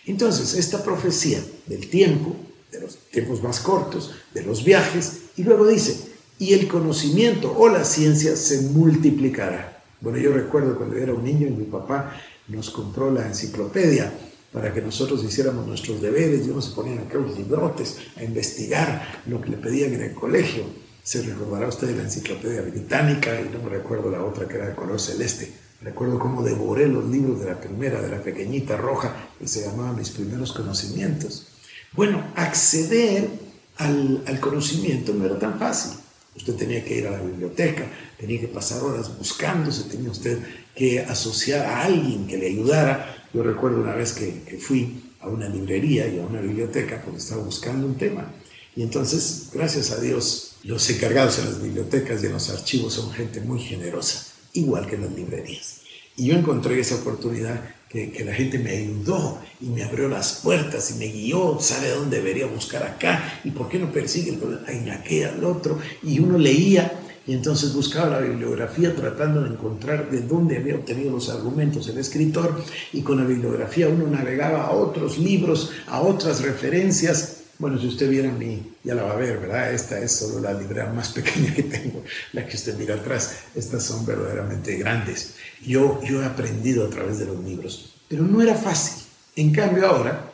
Entonces, 0.06 0.54
esta 0.54 0.84
profecía 0.84 1.44
del 1.66 1.90
tiempo, 1.90 2.36
de 2.72 2.82
los 2.82 2.98
tiempos 3.12 3.42
más 3.42 3.60
cortos, 3.62 4.12
de 4.34 4.44
los 4.44 4.64
viajes, 4.64 5.24
y 5.36 5.44
luego 5.44 5.68
dice, 5.68 5.98
y 6.38 6.54
el 6.54 6.68
conocimiento 6.68 7.54
o 7.58 7.68
la 7.68 7.84
ciencia 7.84 8.36
se 8.36 8.62
multiplicará. 8.62 9.82
Bueno, 10.02 10.20
yo 10.20 10.32
recuerdo 10.32 10.78
cuando 10.78 10.96
era 10.96 11.14
un 11.14 11.24
niño 11.24 11.48
y 11.48 11.52
mi 11.52 11.66
papá 11.66 12.16
nos 12.48 12.70
compró 12.70 13.12
la 13.12 13.26
enciclopedia 13.26 14.14
para 14.52 14.74
que 14.74 14.82
nosotros 14.82 15.24
hiciéramos 15.24 15.68
nuestros 15.68 16.02
deberes 16.02 16.46
y 16.46 16.50
uno 16.50 16.62
se 16.62 16.72
ponían 16.72 17.00
aquellos 17.00 17.38
librotes 17.38 17.98
a 18.16 18.24
investigar 18.24 19.22
lo 19.28 19.42
que 19.42 19.50
le 19.50 19.58
pedían 19.58 19.94
en 19.94 20.02
el 20.02 20.14
colegio. 20.14 20.64
Se 21.04 21.22
recordará 21.22 21.68
usted 21.68 21.88
de 21.88 21.96
la 21.96 22.04
enciclopedia 22.04 22.62
británica 22.62 23.40
y 23.40 23.50
no 23.50 23.64
me 23.64 23.70
recuerdo 23.70 24.10
la 24.10 24.24
otra 24.24 24.48
que 24.48 24.56
era 24.56 24.70
de 24.70 24.76
color 24.76 25.00
celeste. 25.00 25.52
Recuerdo 25.82 26.18
cómo 26.18 26.42
devoré 26.42 26.88
los 26.88 27.06
libros 27.06 27.40
de 27.40 27.46
la 27.48 27.60
primera, 27.60 28.02
de 28.02 28.10
la 28.10 28.22
pequeñita 28.22 28.78
roja, 28.78 29.30
que 29.38 29.48
se 29.48 29.62
llamaba 29.62 29.94
Mis 29.94 30.10
primeros 30.10 30.52
conocimientos. 30.54 31.48
Bueno, 31.94 32.32
acceder 32.36 33.30
al, 33.78 34.24
al 34.26 34.40
conocimiento 34.40 35.14
no 35.14 35.26
era 35.26 35.38
tan 35.38 35.60
fácil. 35.60 35.98
Usted 36.36 36.56
tenía 36.56 36.84
que 36.84 36.98
ir 36.98 37.08
a 37.08 37.12
la 37.12 37.20
biblioteca, 37.20 37.86
tenía 38.18 38.40
que 38.40 38.48
pasar 38.48 38.84
horas 38.84 39.16
buscándose, 39.18 39.90
tenía 39.90 40.12
usted 40.12 40.40
que 40.76 41.00
asociar 41.02 41.66
a 41.66 41.84
alguien 41.84 42.28
que 42.28 42.38
le 42.38 42.48
ayudara 42.48 43.17
yo 43.34 43.44
recuerdo 43.44 43.82
una 43.82 43.96
vez 43.96 44.14
que, 44.14 44.58
fui 44.60 45.04
a 45.20 45.28
una 45.28 45.50
librería 45.50 46.08
y 46.08 46.20
a 46.20 46.26
una 46.26 46.42
biblioteca 46.42 47.02
porque 47.04 47.20
estaba 47.20 47.44
buscando 47.44 47.86
un 47.86 47.96
tema. 47.96 48.32
Y 48.76 48.84
entonces, 48.84 49.50
gracias 49.54 49.92
a 49.92 50.00
Dios, 50.00 50.58
los 50.64 50.90
encargados 50.90 51.40
en 51.40 51.46
las 51.46 51.62
bibliotecas 51.62 52.24
y 52.24 52.28
en 52.28 52.34
los 52.34 52.50
archivos 52.50 52.94
son 52.94 53.12
gente 53.12 53.42
muy 53.42 53.60
generosa, 53.60 54.28
igual 54.54 54.88
que 54.88 54.96
en 54.96 55.02
las 55.02 55.12
librerías. 55.12 55.82
Y 56.16 56.28
yo 56.28 56.36
encontré 56.36 56.80
esa 56.80 56.96
oportunidad 56.96 57.62
que, 57.90 58.24
la 58.26 58.34
gente 58.34 58.60
me 58.60 58.72
ayudó 58.72 59.40
y 59.62 59.68
me 59.68 59.84
abrió 59.84 60.10
las 60.10 60.42
puertas 60.44 60.92
y 60.92 60.96
me 60.96 61.08
guió, 61.08 61.58
sabe 61.60 61.90
dónde 61.90 62.18
debería 62.18 62.46
buscar 62.46 62.84
acá 62.84 63.40
y 63.44 63.52
por 63.52 63.70
qué 63.70 63.80
no 63.80 63.92
persigue 63.92 64.38
en 64.68 64.90
aquel 64.92 65.30
al 65.30 65.44
otro. 65.44 65.80
Y 66.04 66.20
uno 66.20 66.38
leía 66.38 67.00
y 67.28 67.34
entonces 67.34 67.74
buscaba 67.74 68.10
la 68.10 68.20
bibliografía 68.20 68.96
tratando 68.96 69.42
de 69.42 69.50
encontrar 69.50 70.10
de 70.10 70.22
dónde 70.22 70.58
había 70.58 70.76
obtenido 70.76 71.12
los 71.12 71.30
argumentos 71.30 71.88
el 71.90 71.98
escritor 71.98 72.64
y 72.94 73.02
con 73.02 73.18
la 73.18 73.26
bibliografía 73.26 73.90
uno 73.90 74.08
navegaba 74.08 74.66
a 74.66 74.72
otros 74.72 75.18
libros, 75.18 75.72
a 75.88 76.02
otras 76.02 76.42
referencias. 76.42 77.42
Bueno, 77.60 77.78
si 77.80 77.88
usted 77.88 78.10
viera 78.10 78.32
mi, 78.32 78.76
ya 78.84 78.96
la 78.96 79.04
va 79.04 79.12
a 79.14 79.18
ver, 79.18 79.40
¿verdad? 79.40 79.74
Esta 79.74 80.00
es 80.00 80.14
solo 80.14 80.40
la 80.40 80.54
librería 80.54 80.92
más 80.94 81.10
pequeña 81.14 81.54
que 81.54 81.64
tengo, 81.64 82.02
la 82.32 82.48
que 82.48 82.56
usted 82.56 82.78
mira 82.78 82.96
atrás. 82.96 83.40
Estas 83.54 83.84
son 83.84 84.06
verdaderamente 84.06 84.78
grandes. 84.78 85.36
Yo, 85.66 86.00
yo 86.04 86.22
he 86.22 86.26
aprendido 86.26 86.86
a 86.86 86.90
través 86.90 87.20
de 87.20 87.26
los 87.26 87.44
libros, 87.44 87.96
pero 88.08 88.24
no 88.24 88.42
era 88.42 88.56
fácil. 88.56 89.04
En 89.36 89.52
cambio 89.52 89.86
ahora, 89.88 90.32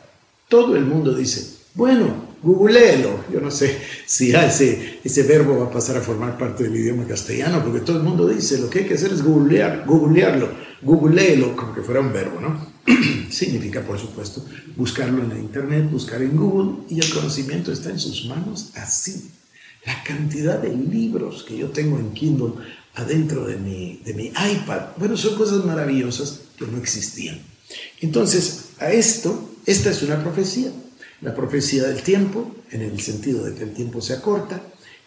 todo 0.48 0.76
el 0.76 0.84
mundo 0.84 1.12
dice, 1.12 1.58
bueno, 1.74 2.33
googleelo. 2.44 3.24
Yo 3.32 3.40
no 3.40 3.50
sé 3.50 3.78
si 4.06 4.32
ese, 4.32 5.00
ese 5.02 5.22
verbo 5.22 5.58
va 5.58 5.66
a 5.66 5.70
pasar 5.70 5.96
a 5.96 6.00
formar 6.00 6.36
parte 6.38 6.64
del 6.64 6.76
idioma 6.76 7.06
castellano, 7.06 7.62
porque 7.64 7.80
todo 7.80 7.96
el 7.96 8.02
mundo 8.02 8.28
dice, 8.28 8.58
lo 8.58 8.68
que 8.68 8.80
hay 8.80 8.84
que 8.86 8.94
hacer 8.94 9.12
es 9.12 9.22
googlear, 9.22 9.84
googlearlo, 9.86 10.50
googleelo, 10.82 11.56
como 11.56 11.74
que 11.74 11.82
fuera 11.82 12.00
un 12.00 12.12
verbo, 12.12 12.40
¿no? 12.40 12.74
Significa, 13.30 13.80
por 13.80 13.98
supuesto, 13.98 14.44
buscarlo 14.76 15.22
en 15.22 15.30
la 15.30 15.38
internet, 15.38 15.90
buscar 15.90 16.22
en 16.22 16.36
Google, 16.36 16.84
y 16.88 17.00
el 17.00 17.10
conocimiento 17.10 17.72
está 17.72 17.90
en 17.90 17.98
sus 17.98 18.26
manos 18.26 18.70
así. 18.74 19.30
La 19.86 20.02
cantidad 20.04 20.58
de 20.58 20.74
libros 20.74 21.44
que 21.46 21.56
yo 21.56 21.70
tengo 21.70 21.98
en 21.98 22.12
Kindle 22.12 22.52
adentro 22.94 23.46
de 23.46 23.56
mi, 23.56 24.00
de 24.04 24.14
mi 24.14 24.26
iPad, 24.26 24.96
bueno, 24.98 25.16
son 25.16 25.36
cosas 25.36 25.64
maravillosas 25.64 26.40
que 26.58 26.66
no 26.66 26.78
existían. 26.78 27.38
Entonces, 28.00 28.66
a 28.78 28.92
esto, 28.92 29.50
esta 29.66 29.90
es 29.90 30.02
una 30.02 30.22
profecía. 30.22 30.70
La 31.24 31.34
profecía 31.34 31.84
del 31.84 32.02
tiempo, 32.02 32.54
en 32.70 32.82
el 32.82 33.00
sentido 33.00 33.44
de 33.44 33.54
que 33.54 33.62
el 33.64 33.72
tiempo 33.72 34.02
se 34.02 34.12
acorta, 34.12 34.60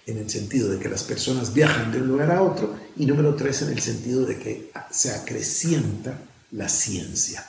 en 0.08 0.18
el 0.18 0.28
sentido 0.28 0.68
de 0.68 0.80
que 0.80 0.90
las 0.90 1.04
personas 1.04 1.54
viajan 1.54 1.92
de 1.92 2.02
un 2.02 2.08
lugar 2.08 2.32
a 2.32 2.42
otro, 2.42 2.76
y 2.96 3.06
número 3.06 3.36
tres, 3.36 3.62
en 3.62 3.70
el 3.70 3.80
sentido 3.80 4.26
de 4.26 4.40
que 4.40 4.72
se 4.90 5.12
acrecienta 5.12 6.20
la 6.54 6.70
ciencia. 6.70 7.46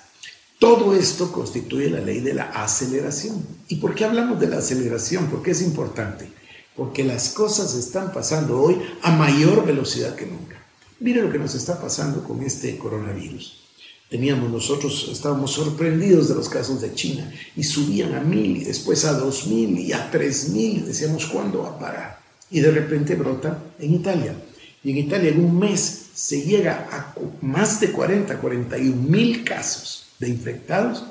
Todo 0.58 0.94
esto 0.94 1.32
constituye 1.32 1.88
la 1.88 2.00
ley 2.00 2.20
de 2.20 2.34
la 2.34 2.50
aceleración. 2.50 3.42
¿Y 3.68 3.76
por 3.76 3.94
qué 3.94 4.04
hablamos 4.04 4.38
de 4.38 4.48
la 4.48 4.58
aceleración? 4.58 5.30
Porque 5.30 5.52
es 5.52 5.62
importante. 5.62 6.30
Porque 6.76 7.04
las 7.04 7.30
cosas 7.30 7.74
están 7.74 8.12
pasando 8.12 8.60
hoy 8.60 8.82
a 9.00 9.12
mayor 9.12 9.64
velocidad 9.64 10.14
que 10.14 10.26
nunca. 10.26 10.62
Mire 11.00 11.22
lo 11.22 11.32
que 11.32 11.38
nos 11.38 11.54
está 11.54 11.80
pasando 11.80 12.22
con 12.22 12.42
este 12.42 12.76
coronavirus. 12.76 13.67
Teníamos 14.08 14.50
nosotros, 14.50 15.10
estábamos 15.12 15.52
sorprendidos 15.52 16.28
de 16.28 16.34
los 16.34 16.48
casos 16.48 16.80
de 16.80 16.94
China 16.94 17.30
y 17.54 17.62
subían 17.62 18.14
a 18.14 18.20
mil 18.20 18.56
y 18.56 18.64
después 18.64 19.04
a 19.04 19.12
dos 19.12 19.46
mil 19.46 19.78
y 19.78 19.92
a 19.92 20.10
tres 20.10 20.48
mil. 20.48 20.86
Decíamos, 20.86 21.26
¿cuándo 21.26 21.62
va 21.62 21.70
a 21.70 21.78
parar? 21.78 22.20
Y 22.50 22.60
de 22.60 22.70
repente 22.70 23.14
brota 23.16 23.62
en 23.78 23.94
Italia. 23.94 24.34
Y 24.82 24.92
en 24.92 24.98
Italia 24.98 25.30
en 25.30 25.44
un 25.44 25.58
mes 25.58 26.06
se 26.14 26.40
llega 26.40 26.88
a 26.90 27.14
más 27.42 27.80
de 27.80 27.92
40, 27.92 28.38
41 28.38 28.96
mil 29.02 29.44
casos 29.44 30.06
de 30.18 30.28
infectados, 30.28 31.04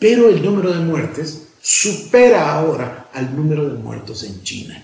pero 0.00 0.28
el 0.28 0.44
número 0.44 0.72
de 0.72 0.80
muertes 0.80 1.48
supera 1.62 2.52
ahora 2.52 3.10
al 3.12 3.36
número 3.36 3.68
de 3.68 3.78
muertos 3.78 4.24
en 4.24 4.42
China. 4.42 4.82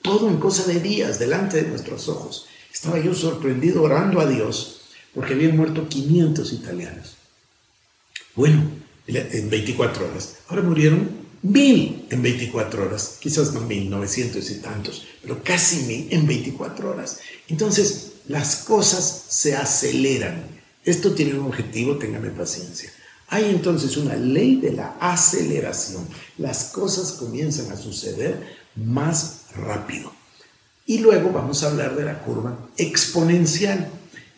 Todo 0.00 0.28
en 0.28 0.36
cosa 0.36 0.64
de 0.64 0.78
días, 0.78 1.18
delante 1.18 1.60
de 1.60 1.68
nuestros 1.68 2.08
ojos. 2.08 2.46
Estaba 2.72 3.00
yo 3.00 3.14
sorprendido 3.14 3.82
orando 3.82 4.20
a 4.20 4.26
Dios 4.26 4.79
porque 5.14 5.34
habían 5.34 5.56
muerto 5.56 5.88
500 5.88 6.52
italianos. 6.52 7.16
Bueno, 8.34 8.62
en 9.06 9.50
24 9.50 10.08
horas. 10.08 10.36
Ahora 10.48 10.62
murieron 10.62 11.08
mil 11.42 12.06
en 12.10 12.22
24 12.22 12.84
horas, 12.84 13.16
quizás 13.20 13.52
no 13.52 13.60
mil, 13.60 13.88
900 13.88 14.50
y 14.50 14.54
tantos, 14.56 15.06
pero 15.22 15.42
casi 15.42 15.84
mil 15.84 16.08
en 16.10 16.26
24 16.26 16.90
horas. 16.90 17.20
Entonces, 17.48 18.12
las 18.28 18.56
cosas 18.56 19.24
se 19.28 19.56
aceleran. 19.56 20.44
Esto 20.84 21.12
tiene 21.12 21.34
un 21.34 21.46
objetivo, 21.46 21.96
téngame 21.96 22.30
paciencia. 22.30 22.90
Hay 23.28 23.44
entonces 23.50 23.96
una 23.96 24.16
ley 24.16 24.56
de 24.56 24.72
la 24.72 24.96
aceleración. 25.00 26.06
Las 26.38 26.64
cosas 26.64 27.12
comienzan 27.12 27.70
a 27.70 27.76
suceder 27.76 28.56
más 28.74 29.42
rápido. 29.54 30.12
Y 30.86 30.98
luego 30.98 31.30
vamos 31.30 31.62
a 31.62 31.68
hablar 31.68 31.96
de 31.96 32.04
la 32.04 32.22
curva 32.22 32.68
exponencial. 32.76 33.88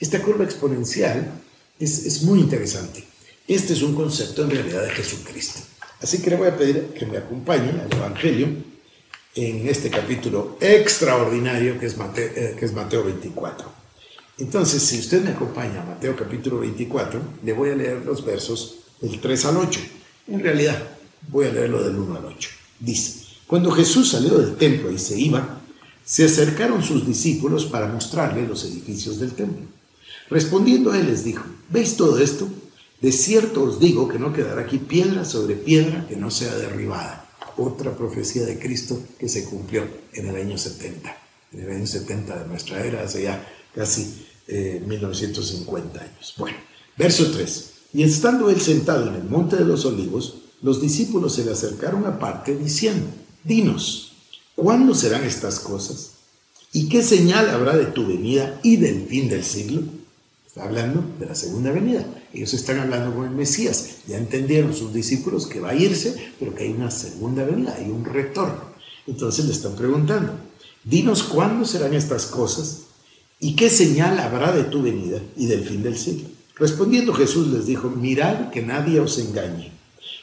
Esta 0.02 0.20
curva 0.20 0.42
exponencial 0.42 1.30
es, 1.78 2.22
muy 2.24 2.40
interesante. 2.40 3.04
Este 3.46 3.72
es 3.72 3.82
un 3.82 3.94
concepto 3.94 4.42
en 4.42 4.50
realidad 4.50 4.82
de 4.82 4.90
Jesucristo. 4.90 5.60
Así 6.00 6.20
que 6.20 6.30
le 6.30 6.36
voy 6.38 6.48
a 6.48 6.56
pedir 6.56 6.88
que 6.88 7.06
me 7.06 7.18
acompañen 7.18 7.78
al 7.78 7.92
Evangelio 7.92 8.48
en 9.36 9.68
este 9.68 9.90
capítulo 9.90 10.58
extraordinario 10.60 11.78
que 11.78 11.86
es 11.86 11.96
Mateo, 11.96 12.32
eh, 12.34 12.56
que 12.58 12.64
es 12.64 12.72
Mateo 12.72 13.04
24. 13.04 13.70
Entonces, 14.38 14.82
si 14.82 14.98
usted 14.98 15.22
me 15.22 15.30
acompaña 15.30 15.82
a 15.82 15.86
Mateo 15.86 16.16
capítulo 16.16 16.58
24, 16.58 17.20
le 17.44 17.52
voy 17.52 17.70
a 17.70 17.76
leer 17.76 18.04
los 18.04 18.24
versos 18.24 18.78
del 19.00 19.20
3 19.20 19.44
al 19.44 19.56
8. 19.58 19.80
En 20.26 20.40
realidad, 20.40 20.82
voy 21.28 21.46
a 21.46 21.52
leerlo 21.52 21.80
del 21.80 21.94
1 21.94 22.16
al 22.16 22.24
8. 22.24 22.50
Dice, 22.80 23.24
cuando 23.46 23.70
Jesús 23.70 24.10
salió 24.10 24.36
del 24.36 24.56
templo 24.56 24.90
y 24.90 24.98
se 24.98 25.16
iba, 25.16 25.60
se 26.04 26.24
acercaron 26.24 26.82
sus 26.82 27.06
discípulos 27.06 27.66
para 27.66 27.86
mostrarle 27.86 28.48
los 28.48 28.64
edificios 28.64 29.20
del 29.20 29.34
templo. 29.34 29.68
Respondiendo 30.30 30.94
él 30.94 31.06
les 31.06 31.24
dijo, 31.24 31.44
¿veis 31.68 31.96
todo 31.96 32.18
esto? 32.18 32.48
De 33.00 33.12
cierto 33.12 33.64
os 33.64 33.80
digo 33.80 34.08
que 34.08 34.18
no 34.18 34.32
quedará 34.32 34.62
aquí 34.62 34.78
piedra 34.78 35.24
sobre 35.24 35.56
piedra 35.56 36.06
que 36.08 36.16
no 36.16 36.30
sea 36.30 36.54
derribada. 36.54 37.28
Otra 37.56 37.96
profecía 37.96 38.46
de 38.46 38.58
Cristo 38.58 39.00
que 39.18 39.28
se 39.28 39.44
cumplió 39.44 39.84
en 40.14 40.28
el 40.28 40.36
año 40.36 40.56
70, 40.56 41.16
en 41.52 41.60
el 41.60 41.70
año 41.70 41.86
70 41.86 42.42
de 42.42 42.48
nuestra 42.48 42.84
era, 42.84 43.02
hace 43.02 43.24
ya 43.24 43.46
casi 43.74 44.24
1950 44.46 45.98
eh, 45.98 46.08
años. 46.08 46.34
Bueno, 46.38 46.56
verso 46.96 47.30
3. 47.30 47.70
Y 47.94 48.04
estando 48.04 48.48
él 48.48 48.60
sentado 48.60 49.08
en 49.08 49.16
el 49.16 49.24
monte 49.24 49.56
de 49.56 49.64
los 49.64 49.84
olivos, 49.84 50.36
los 50.62 50.80
discípulos 50.80 51.34
se 51.34 51.44
le 51.44 51.52
acercaron 51.52 52.06
aparte 52.06 52.56
diciendo, 52.56 53.06
dinos, 53.44 54.12
¿cuándo 54.54 54.94
serán 54.94 55.24
estas 55.24 55.58
cosas? 55.58 56.12
¿Y 56.72 56.88
qué 56.88 57.02
señal 57.02 57.50
habrá 57.50 57.76
de 57.76 57.86
tu 57.86 58.06
venida 58.06 58.60
y 58.62 58.76
del 58.76 59.06
fin 59.06 59.28
del 59.28 59.44
siglo? 59.44 59.82
Hablando 60.56 61.02
de 61.18 61.26
la 61.26 61.34
segunda 61.34 61.72
venida. 61.72 62.06
Ellos 62.34 62.52
están 62.52 62.78
hablando 62.78 63.14
con 63.14 63.26
el 63.26 63.34
Mesías. 63.34 63.96
Ya 64.06 64.18
entendieron 64.18 64.74
sus 64.74 64.92
discípulos 64.92 65.46
que 65.46 65.60
va 65.60 65.70
a 65.70 65.74
irse, 65.74 66.32
pero 66.38 66.54
que 66.54 66.64
hay 66.64 66.72
una 66.72 66.90
segunda 66.90 67.44
venida, 67.44 67.74
hay 67.78 67.90
un 67.90 68.04
retorno. 68.04 68.72
Entonces 69.06 69.46
le 69.46 69.52
están 69.52 69.74
preguntando, 69.74 70.34
dinos 70.84 71.22
cuándo 71.22 71.64
serán 71.64 71.94
estas 71.94 72.26
cosas 72.26 72.82
y 73.40 73.56
qué 73.56 73.70
señal 73.70 74.18
habrá 74.20 74.52
de 74.52 74.64
tu 74.64 74.82
venida 74.82 75.20
y 75.36 75.46
del 75.46 75.64
fin 75.64 75.82
del 75.82 75.98
siglo. 75.98 76.28
Respondiendo 76.56 77.12
Jesús 77.12 77.48
les 77.48 77.66
dijo, 77.66 77.90
mirad 77.90 78.50
que 78.50 78.62
nadie 78.62 79.00
os 79.00 79.18
engañe, 79.18 79.72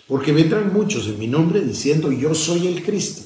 porque 0.07 0.31
vendrán 0.31 0.71
muchos 0.71 1.07
en 1.07 1.19
mi 1.19 1.27
nombre 1.27 1.59
diciendo, 1.61 2.11
yo 2.11 2.33
soy 2.33 2.67
el 2.67 2.83
Cristo, 2.83 3.23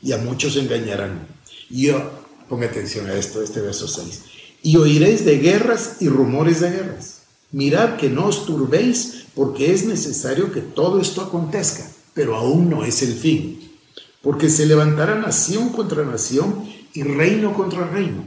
y 0.00 0.12
a 0.12 0.18
muchos 0.18 0.56
engañarán. 0.56 1.26
Y 1.70 1.86
yo, 1.86 2.10
ponga 2.48 2.66
atención 2.66 3.08
a 3.08 3.14
esto, 3.14 3.42
este 3.42 3.60
verso 3.60 3.88
6, 3.88 4.20
y 4.62 4.76
oiréis 4.76 5.24
de 5.24 5.38
guerras 5.38 5.96
y 6.00 6.08
rumores 6.08 6.60
de 6.60 6.70
guerras. 6.70 7.22
Mirad 7.50 7.96
que 7.96 8.08
no 8.08 8.26
os 8.26 8.46
turbéis, 8.46 9.24
porque 9.34 9.72
es 9.72 9.84
necesario 9.84 10.52
que 10.52 10.60
todo 10.60 11.00
esto 11.00 11.20
acontezca, 11.20 11.86
pero 12.14 12.36
aún 12.36 12.70
no 12.70 12.84
es 12.84 13.02
el 13.02 13.14
fin. 13.14 13.72
Porque 14.22 14.48
se 14.48 14.66
levantará 14.66 15.16
nación 15.16 15.70
contra 15.70 16.04
nación 16.04 16.64
y 16.94 17.02
reino 17.02 17.54
contra 17.54 17.88
reino, 17.88 18.24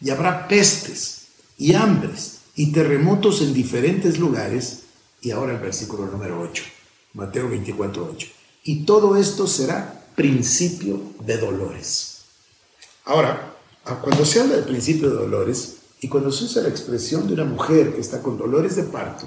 y 0.00 0.10
habrá 0.10 0.46
pestes 0.46 1.28
y 1.56 1.74
hambres 1.74 2.40
y 2.54 2.72
terremotos 2.72 3.40
en 3.40 3.54
diferentes 3.54 4.18
lugares. 4.18 4.80
Y 5.22 5.30
ahora 5.30 5.54
el 5.54 5.60
versículo 5.60 6.06
número 6.06 6.40
8, 6.40 6.62
Mateo 7.14 7.48
24, 7.48 8.10
8. 8.14 8.28
Y 8.64 8.84
todo 8.84 9.16
esto 9.16 9.46
será 9.46 10.06
principio 10.14 11.00
de 11.24 11.38
dolores. 11.38 12.18
Ahora, 13.04 13.54
cuando 14.02 14.24
se 14.24 14.40
habla 14.40 14.56
de 14.56 14.62
principio 14.62 15.08
de 15.08 15.16
dolores, 15.16 15.77
y 16.00 16.08
cuando 16.08 16.30
se 16.30 16.44
usa 16.44 16.62
la 16.62 16.68
expresión 16.68 17.26
de 17.26 17.34
una 17.34 17.44
mujer 17.44 17.94
que 17.94 18.00
está 18.00 18.22
con 18.22 18.38
dolores 18.38 18.76
de 18.76 18.84
parto, 18.84 19.26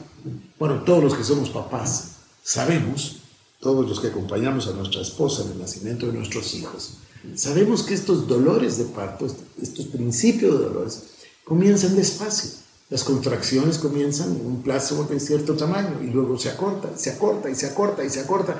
bueno, 0.57 0.83
todos 0.83 1.03
los 1.03 1.15
que 1.15 1.23
somos 1.23 1.49
papás 1.49 2.11
sabemos, 2.43 3.17
todos 3.59 3.87
los 3.87 3.99
que 3.99 4.07
acompañamos 4.07 4.67
a 4.67 4.73
nuestra 4.73 5.01
esposa 5.01 5.43
en 5.43 5.51
el 5.51 5.59
nacimiento 5.59 6.07
de 6.07 6.13
nuestros 6.13 6.53
hijos, 6.55 6.97
sabemos 7.35 7.83
que 7.83 7.93
estos 7.93 8.27
dolores 8.27 8.77
de 8.77 8.85
parto, 8.85 9.27
estos 9.61 9.85
principios 9.87 10.59
de 10.59 10.65
dolores, 10.65 11.03
comienzan 11.43 11.95
despacio. 11.95 12.51
Las 12.89 13.03
contracciones 13.03 13.77
comienzan 13.77 14.35
en 14.35 14.45
un 14.45 14.61
plazo 14.61 15.05
de 15.05 15.19
cierto 15.19 15.55
tamaño 15.55 16.01
y 16.03 16.07
luego 16.07 16.37
se 16.37 16.49
acorta, 16.49 16.89
se 16.97 17.11
acorta 17.11 17.49
y 17.49 17.55
se 17.55 17.67
acorta 17.67 18.03
y 18.03 18.09
se 18.09 18.19
acorta. 18.19 18.59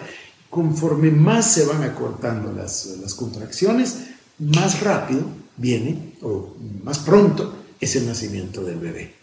Conforme 0.50 1.12
más 1.12 1.53
se 1.53 1.65
van 1.65 1.84
acortando 1.84 2.51
las, 2.51 2.86
las 3.01 3.13
contracciones, 3.13 3.98
más 4.39 4.82
rápido 4.82 5.24
viene, 5.58 6.15
o 6.22 6.56
más 6.84 7.00
pronto, 7.00 7.61
es 7.81 7.95
el 7.95 8.05
nacimiento 8.05 8.63
del 8.63 8.77
bebé. 8.77 9.13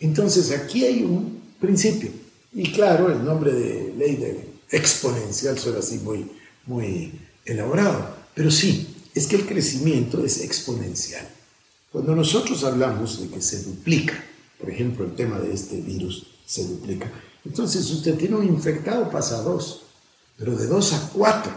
Entonces 0.00 0.52
aquí 0.52 0.84
hay 0.84 1.02
un 1.02 1.42
principio. 1.60 2.10
Y 2.52 2.70
claro, 2.72 3.10
el 3.10 3.24
nombre 3.24 3.52
de 3.52 3.92
ley 3.98 4.16
de 4.16 4.48
exponencial 4.70 5.58
suena 5.58 5.80
así 5.80 5.98
muy, 5.98 6.30
muy 6.66 7.12
elaborado. 7.44 8.14
Pero 8.34 8.50
sí, 8.50 8.94
es 9.14 9.26
que 9.26 9.36
el 9.36 9.46
crecimiento 9.46 10.24
es 10.24 10.40
exponencial. 10.40 11.28
Cuando 11.90 12.14
nosotros 12.14 12.62
hablamos 12.64 13.20
de 13.20 13.28
que 13.28 13.42
se 13.42 13.62
duplica, 13.62 14.24
por 14.58 14.70
ejemplo, 14.70 15.04
el 15.04 15.14
tema 15.14 15.38
de 15.38 15.52
este 15.52 15.80
virus 15.80 16.26
se 16.46 16.64
duplica, 16.64 17.10
entonces 17.44 17.90
usted 17.90 18.14
tiene 18.16 18.36
un 18.36 18.46
infectado, 18.46 19.10
pasa 19.10 19.38
a 19.38 19.42
2, 19.42 19.82
pero 20.38 20.56
de 20.56 20.66
2 20.66 20.92
a 20.92 21.10
4 21.12 21.52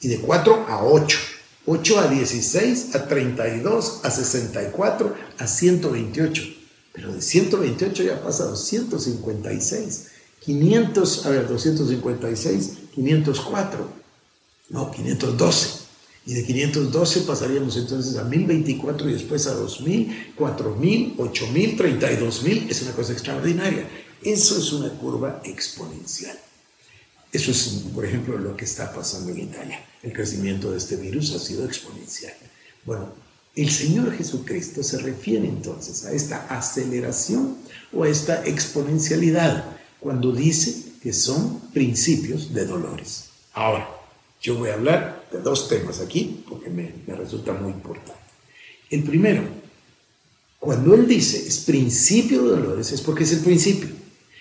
y 0.00 0.08
de 0.08 0.18
4 0.20 0.66
a 0.68 0.84
8 0.84 1.18
8 1.66 1.98
a 2.00 2.08
16, 2.08 2.94
a 2.94 3.08
32, 3.08 4.00
a 4.04 4.10
64, 4.10 5.14
a 5.38 5.46
128. 5.46 6.42
Pero 6.92 7.12
de 7.12 7.20
128 7.20 8.02
ya 8.04 8.22
pasa 8.22 8.44
a 8.44 8.46
256. 8.46 10.06
500, 10.40 11.26
a 11.26 11.30
ver, 11.30 11.48
256, 11.48 12.72
504. 12.94 13.88
No, 14.70 14.90
512. 14.90 15.86
Y 16.26 16.34
de 16.34 16.44
512 16.44 17.20
pasaríamos 17.20 17.76
entonces 17.76 18.16
a 18.16 18.24
1024 18.24 19.08
y 19.10 19.12
después 19.12 19.46
a 19.46 19.54
2000, 19.54 20.34
4000, 20.36 21.14
8000, 21.18 21.76
32000. 21.76 22.70
Es 22.70 22.82
una 22.82 22.92
cosa 22.92 23.12
extraordinaria. 23.12 23.88
Eso 24.22 24.58
es 24.58 24.72
una 24.72 24.88
curva 24.90 25.40
exponencial. 25.44 26.36
Eso 27.36 27.50
es, 27.50 27.84
por 27.92 28.06
ejemplo, 28.06 28.38
lo 28.38 28.56
que 28.56 28.64
está 28.64 28.94
pasando 28.94 29.30
en 29.30 29.40
Italia. 29.40 29.84
El 30.02 30.14
crecimiento 30.14 30.70
de 30.70 30.78
este 30.78 30.96
virus 30.96 31.34
ha 31.34 31.38
sido 31.38 31.66
exponencial. 31.66 32.32
Bueno, 32.86 33.10
el 33.54 33.70
Señor 33.70 34.16
Jesucristo 34.16 34.82
se 34.82 34.96
refiere 35.00 35.46
entonces 35.46 36.06
a 36.06 36.12
esta 36.12 36.46
aceleración 36.46 37.58
o 37.92 38.04
a 38.04 38.08
esta 38.08 38.42
exponencialidad 38.46 39.66
cuando 40.00 40.32
dice 40.32 40.94
que 41.02 41.12
son 41.12 41.60
principios 41.74 42.54
de 42.54 42.64
dolores. 42.64 43.26
Ahora, 43.52 43.86
yo 44.40 44.56
voy 44.56 44.70
a 44.70 44.74
hablar 44.74 45.28
de 45.30 45.40
dos 45.40 45.68
temas 45.68 46.00
aquí 46.00 46.42
porque 46.48 46.70
me, 46.70 46.94
me 47.06 47.16
resulta 47.16 47.52
muy 47.52 47.72
importante. 47.72 48.14
El 48.88 49.02
primero, 49.02 49.42
cuando 50.58 50.94
Él 50.94 51.06
dice 51.06 51.36
es 51.46 51.58
principio 51.58 52.44
de 52.44 52.62
dolores, 52.62 52.92
es 52.92 53.02
porque 53.02 53.24
es 53.24 53.32
el 53.32 53.40
principio. 53.40 53.95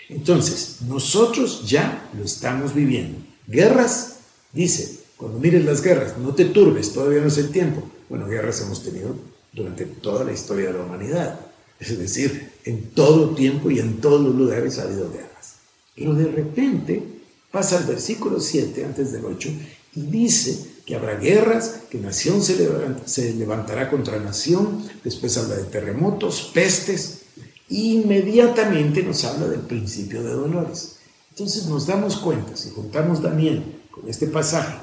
Entonces, 0.10 0.78
nosotros 0.88 1.68
ya 1.68 2.10
lo 2.18 2.24
estamos 2.24 2.74
viviendo. 2.74 3.20
Guerras, 3.48 4.18
dice, 4.54 5.00
cuando 5.18 5.40
mires 5.40 5.66
las 5.66 5.82
guerras, 5.82 6.18
no 6.18 6.34
te 6.36 6.46
turbes, 6.46 6.94
todavía 6.94 7.22
no 7.22 7.28
es 7.28 7.38
el 7.38 7.50
tiempo. 7.50 7.84
Bueno, 8.10 8.28
guerras 8.28 8.62
hemos 8.62 8.84
tenido 8.84 9.16
durante 9.54 9.86
toda 9.86 10.24
la 10.24 10.34
historia 10.34 10.68
de 10.68 10.74
la 10.74 10.84
humanidad. 10.84 11.40
Es 11.80 11.98
decir, 11.98 12.52
en 12.66 12.92
todo 12.92 13.36
tiempo 13.36 13.72
y 13.72 13.80
en 13.80 14.00
todos 14.00 14.22
los 14.22 14.36
lugares 14.36 14.80
ha 14.80 14.84
habido 14.84 15.12
guerras. 15.12 15.56
Pero 15.96 16.14
de 16.14 16.28
repente 16.28 17.04
pasa 17.52 17.80
el 17.80 17.86
versículo 17.86 18.40
7 18.40 18.86
antes 18.86 19.12
del 19.12 19.26
8 19.26 19.50
y 19.96 20.02
dice 20.02 20.76
que 20.86 20.96
habrá 20.96 21.16
guerras, 21.16 21.82
que 21.90 21.98
nación 21.98 22.42
se, 22.44 22.70
se 23.06 23.34
levantará 23.34 23.90
contra 23.90 24.20
nación, 24.20 24.88
después 25.04 25.38
habla 25.38 25.56
de 25.56 25.64
terremotos, 25.64 26.52
pestes, 26.54 27.22
inmediatamente 27.70 29.04
nos 29.04 29.24
habla 29.24 29.48
del 29.48 29.62
principio 29.62 30.24
de 30.24 30.32
dolores. 30.32 30.98
Entonces 31.32 31.66
nos 31.66 31.88
damos 31.88 32.18
cuenta, 32.18 32.56
si 32.56 32.70
juntamos 32.70 33.22
Daniel 33.22 33.64
con 33.92 34.08
este 34.08 34.28
pasaje, 34.28 34.78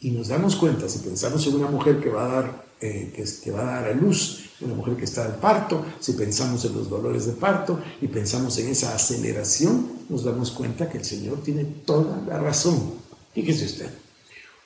y 0.00 0.10
nos 0.10 0.28
damos 0.28 0.56
cuenta, 0.56 0.88
si 0.88 0.98
pensamos 0.98 1.46
en 1.46 1.54
una 1.54 1.68
mujer 1.68 2.00
que 2.00 2.10
va 2.10 2.26
a 2.26 2.28
dar, 2.28 2.66
eh, 2.80 3.12
que, 3.42 3.50
va 3.50 3.62
a 3.62 3.80
dar 3.80 3.84
a 3.86 3.94
luz, 3.94 4.50
una 4.60 4.74
mujer 4.74 4.96
que 4.96 5.04
está 5.04 5.24
al 5.24 5.36
parto, 5.36 5.84
si 6.00 6.12
pensamos 6.12 6.64
en 6.64 6.74
los 6.74 6.90
dolores 6.90 7.26
de 7.26 7.32
parto 7.32 7.80
y 8.00 8.08
pensamos 8.08 8.58
en 8.58 8.68
esa 8.68 8.94
aceleración, 8.94 9.90
nos 10.08 10.24
damos 10.24 10.50
cuenta 10.50 10.88
que 10.88 10.98
el 10.98 11.04
Señor 11.04 11.42
tiene 11.42 11.64
toda 11.64 12.22
la 12.26 12.38
razón. 12.38 12.94
Fíjese 13.32 13.64
usted, 13.64 13.90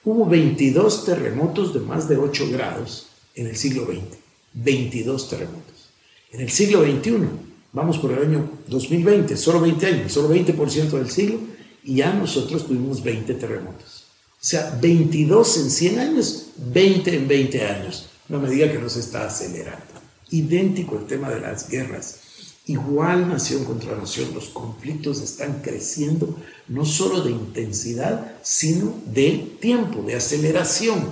hubo 0.04 0.26
22 0.26 1.04
terremotos 1.04 1.74
de 1.74 1.80
más 1.80 2.08
de 2.08 2.16
8 2.16 2.48
grados 2.50 3.06
en 3.34 3.46
el 3.46 3.56
siglo 3.56 3.86
XX, 3.86 4.18
22 4.54 5.28
terremotos. 5.28 5.90
En 6.32 6.40
el 6.40 6.50
siglo 6.50 6.82
XXI 6.82 7.49
Vamos 7.72 7.98
por 7.98 8.12
el 8.12 8.26
año 8.26 8.50
2020, 8.66 9.36
solo 9.36 9.60
20 9.60 9.86
años, 9.86 10.12
solo 10.12 10.34
20% 10.34 10.90
del 10.90 11.10
siglo, 11.10 11.38
y 11.84 11.96
ya 11.96 12.12
nosotros 12.12 12.66
tuvimos 12.66 13.02
20 13.02 13.34
terremotos. 13.34 14.04
O 14.32 14.44
sea, 14.44 14.76
22 14.80 15.56
en 15.58 15.70
100 15.70 15.98
años, 15.98 16.46
20 16.56 17.14
en 17.14 17.28
20 17.28 17.66
años. 17.66 18.06
No 18.28 18.40
me 18.40 18.50
diga 18.50 18.72
que 18.72 18.78
no 18.78 18.88
se 18.88 19.00
está 19.00 19.26
acelerando. 19.26 19.84
Idéntico 20.30 20.98
el 20.98 21.06
tema 21.06 21.30
de 21.30 21.40
las 21.40 21.68
guerras. 21.68 22.20
Igual 22.66 23.28
nación 23.28 23.64
contra 23.64 23.96
nación, 23.96 24.32
los 24.34 24.48
conflictos 24.48 25.20
están 25.20 25.60
creciendo, 25.62 26.36
no 26.68 26.84
solo 26.84 27.22
de 27.22 27.32
intensidad, 27.32 28.36
sino 28.42 28.94
de 29.06 29.56
tiempo, 29.60 30.02
de 30.02 30.14
aceleración. 30.16 31.10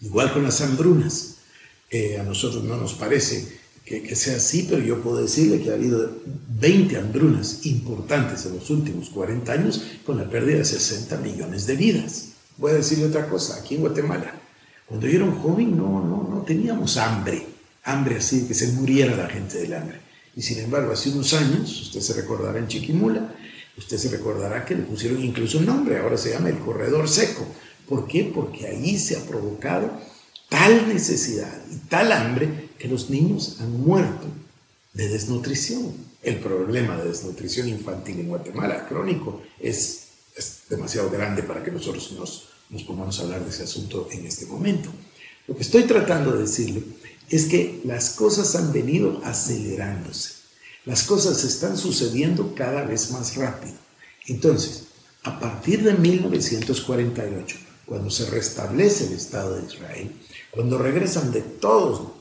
Igual 0.00 0.32
con 0.32 0.44
las 0.44 0.60
hambrunas. 0.60 1.36
Eh, 1.90 2.18
a 2.18 2.22
nosotros 2.24 2.64
no 2.64 2.76
nos 2.76 2.94
parece 2.94 3.60
que, 3.86 4.16
sea 4.16 4.38
así, 4.38 4.66
pero 4.68 4.82
yo 4.82 5.00
puedo 5.00 5.22
decirle 5.22 5.62
que 5.62 5.70
ha 5.70 5.74
habido 5.74 6.10
20 6.58 6.96
hambrunas 6.96 7.64
importantes 7.66 8.44
en 8.44 8.56
los 8.56 8.68
últimos 8.68 9.10
40 9.10 9.52
años 9.52 9.80
con 10.04 10.16
la 10.16 10.28
pérdida 10.28 10.58
de 10.58 10.64
60 10.64 11.16
millones 11.18 11.66
de 11.66 11.76
vidas. 11.76 12.30
Voy 12.56 12.72
a 12.72 12.74
decirle 12.74 13.06
otra 13.06 13.28
cosa, 13.28 13.60
aquí 13.60 13.76
en 13.76 13.82
Guatemala, 13.82 14.40
cuando 14.86 15.06
yo 15.06 15.16
era 15.16 15.24
un 15.24 15.38
joven 15.38 15.76
no, 15.76 16.04
no, 16.04 16.28
no 16.28 16.42
teníamos 16.42 16.96
hambre, 16.96 17.46
hambre 17.84 18.16
así, 18.16 18.46
que 18.48 18.54
se 18.54 18.72
muriera 18.72 19.14
la 19.16 19.28
gente 19.28 19.58
del 19.58 19.74
hambre. 19.74 20.00
Y 20.34 20.42
sin 20.42 20.58
embargo, 20.58 20.92
hace 20.92 21.10
unos 21.10 21.32
años, 21.34 21.82
usted 21.82 22.00
se 22.00 22.14
recordará 22.14 22.58
en 22.58 22.66
Chiquimula, 22.66 23.34
usted 23.78 23.98
se 23.98 24.08
recordará 24.08 24.64
que 24.64 24.74
le 24.74 24.82
pusieron 24.82 25.22
incluso 25.22 25.58
un 25.58 25.66
nombre, 25.66 25.98
ahora 25.98 26.18
se 26.18 26.30
llama 26.30 26.48
el 26.48 26.58
corredor 26.58 27.08
seco. 27.08 27.46
¿Por 27.88 28.08
qué? 28.08 28.32
Porque 28.34 28.66
ahí 28.66 28.98
se 28.98 29.16
ha 29.16 29.20
provocado 29.20 29.92
tal 30.48 30.88
necesidad 30.88 31.52
y 31.70 31.76
tal 31.88 32.10
hambre 32.10 32.65
que 32.78 32.88
los 32.88 33.10
niños 33.10 33.56
han 33.60 33.80
muerto 33.80 34.26
de 34.92 35.08
desnutrición. 35.08 35.94
El 36.22 36.40
problema 36.40 36.96
de 36.96 37.08
desnutrición 37.08 37.68
infantil 37.68 38.20
en 38.20 38.28
Guatemala 38.28 38.86
crónico 38.88 39.42
es, 39.60 40.02
demasiado 40.68 41.08
grande 41.08 41.42
para 41.42 41.64
que 41.64 41.70
nosotros 41.70 42.12
nos, 42.12 42.48
nos 42.68 42.82
pongamos 42.82 43.18
a 43.18 43.22
hablar 43.22 43.42
de 43.42 43.50
ese 43.50 43.62
asunto 43.62 44.08
en 44.10 44.26
este 44.26 44.44
momento. 44.44 44.90
Lo 45.46 45.54
que 45.54 45.62
estoy 45.62 45.84
tratando 45.84 46.32
de 46.32 46.40
decirle 46.40 46.82
es 47.30 47.46
que 47.46 47.80
las 47.84 48.10
cosas 48.10 48.54
han 48.56 48.72
venido 48.72 49.20
acelerándose. 49.24 50.34
Las 50.84 51.04
cosas 51.04 51.42
están 51.44 51.76
sucediendo 51.78 52.54
cada 52.54 52.84
vez 52.84 53.10
más 53.12 53.36
rápido. 53.36 53.74
Entonces, 54.26 54.84
a 55.22 55.40
partir 55.40 55.82
de 55.82 55.94
1948, 55.94 57.56
cuando 57.86 58.10
se 58.10 58.26
restablece 58.30 59.06
el 59.06 59.14
Estado 59.14 59.56
de 59.56 59.66
Israel, 59.66 60.12
cuando 60.50 60.78
regresan 60.78 61.32
de 61.32 61.42
todos, 61.42 62.15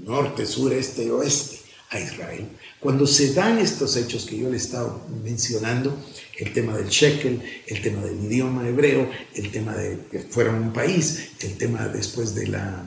norte, 0.00 0.46
sur, 0.46 0.72
este 0.72 1.10
oeste, 1.10 1.58
a 1.90 2.00
Israel, 2.00 2.48
cuando 2.80 3.06
se 3.06 3.32
dan 3.32 3.58
estos 3.58 3.96
hechos 3.96 4.26
que 4.26 4.36
yo 4.38 4.48
le 4.48 4.54
he 4.54 4.58
estado 4.58 5.06
mencionando, 5.22 5.96
el 6.38 6.52
tema 6.52 6.76
del 6.76 6.88
shekel, 6.88 7.42
el 7.66 7.80
tema 7.80 8.02
del 8.02 8.24
idioma 8.24 8.68
hebreo, 8.68 9.08
el 9.34 9.50
tema 9.50 9.74
de 9.74 9.98
que 10.10 10.20
fueran 10.20 10.56
un 10.56 10.72
país, 10.72 11.30
el 11.40 11.56
tema 11.56 11.88
después 11.88 12.34
de 12.34 12.48
la, 12.48 12.84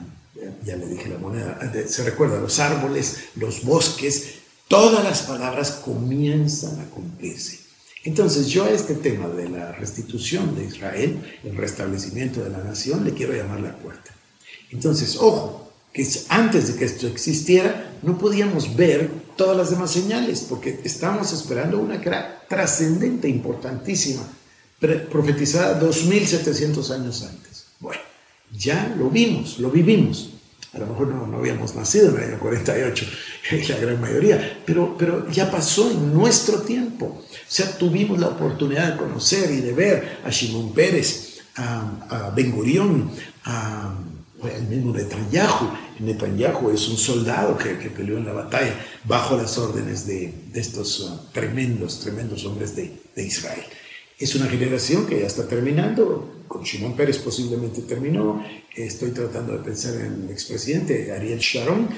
ya 0.64 0.76
le 0.76 0.86
dije 0.86 1.08
la 1.08 1.18
moneda, 1.18 1.58
se 1.86 2.04
recuerda, 2.04 2.40
los 2.40 2.58
árboles, 2.60 3.24
los 3.36 3.64
bosques, 3.64 4.34
todas 4.68 5.02
las 5.02 5.22
palabras 5.22 5.80
comienzan 5.84 6.78
a 6.80 6.84
cumplirse. 6.90 7.60
Entonces 8.04 8.46
yo 8.46 8.64
a 8.64 8.70
este 8.70 8.94
tema 8.94 9.28
de 9.28 9.48
la 9.48 9.72
restitución 9.72 10.56
de 10.56 10.64
Israel, 10.64 11.20
el 11.44 11.56
restablecimiento 11.56 12.42
de 12.42 12.50
la 12.50 12.62
nación, 12.62 13.04
le 13.04 13.12
quiero 13.12 13.34
llamar 13.34 13.60
la 13.60 13.76
puerta. 13.76 14.14
Entonces, 14.70 15.16
ojo, 15.16 15.69
que 15.92 16.06
antes 16.28 16.68
de 16.68 16.78
que 16.78 16.84
esto 16.84 17.06
existiera, 17.06 17.92
no 18.02 18.18
podíamos 18.18 18.76
ver 18.76 19.10
todas 19.36 19.56
las 19.56 19.70
demás 19.70 19.90
señales, 19.90 20.46
porque 20.48 20.80
estábamos 20.84 21.32
esperando 21.32 21.78
una 21.78 22.00
que 22.00 22.08
era 22.08 22.44
trascendente, 22.48 23.28
importantísima, 23.28 24.22
profetizada 25.10 25.78
2700 25.78 26.90
años 26.90 27.22
antes. 27.22 27.66
Bueno, 27.80 28.02
ya 28.52 28.94
lo 28.98 29.10
vimos, 29.10 29.58
lo 29.58 29.70
vivimos. 29.70 30.30
A 30.72 30.78
lo 30.78 30.86
mejor 30.86 31.08
no, 31.08 31.26
no 31.26 31.38
habíamos 31.38 31.74
nacido 31.74 32.10
en 32.10 32.16
el 32.22 32.28
año 32.30 32.38
48, 32.38 33.06
la 33.70 33.76
gran 33.78 34.00
mayoría, 34.00 34.62
pero, 34.64 34.96
pero 34.96 35.28
ya 35.28 35.50
pasó 35.50 35.90
en 35.90 36.14
nuestro 36.14 36.60
tiempo. 36.60 37.06
O 37.06 37.24
sea, 37.48 37.76
tuvimos 37.76 38.20
la 38.20 38.28
oportunidad 38.28 38.92
de 38.92 38.96
conocer 38.96 39.50
y 39.50 39.60
de 39.62 39.72
ver 39.72 40.20
a 40.24 40.30
Shimon 40.30 40.72
Pérez, 40.72 41.40
a, 41.56 42.28
a 42.28 42.30
Ben 42.30 42.52
Gurión, 42.52 43.10
a 43.44 43.92
el 44.48 44.62
mismo 44.64 44.92
Netanyahu. 44.92 45.70
Netanyahu 45.98 46.70
es 46.70 46.88
un 46.88 46.96
soldado 46.96 47.56
que, 47.58 47.78
que, 47.78 47.90
peleó 47.90 48.18
en 48.18 48.26
la 48.26 48.32
batalla 48.32 48.74
bajo 49.04 49.36
las 49.36 49.58
órdenes 49.58 50.06
de, 50.06 50.32
de 50.52 50.60
estos 50.60 51.00
uh, 51.00 51.32
tremendos, 51.32 52.00
tremendos 52.00 52.44
hombres 52.44 52.74
de, 52.74 52.92
de, 53.14 53.22
Israel. 53.22 53.64
Es 54.18 54.34
una 54.34 54.46
generación 54.46 55.06
que 55.06 55.20
ya 55.20 55.26
está 55.26 55.46
terminando, 55.46 56.44
con 56.48 56.62
Shimon 56.62 56.96
Pérez 56.96 57.18
posiblemente 57.18 57.82
terminó, 57.82 58.44
estoy 58.74 59.10
tratando 59.10 59.52
de 59.52 59.64
pensar 59.64 59.94
en 59.94 60.24
el 60.24 60.30
expresidente 60.30 61.12
Ariel 61.12 61.38
Sharon, 61.38 61.88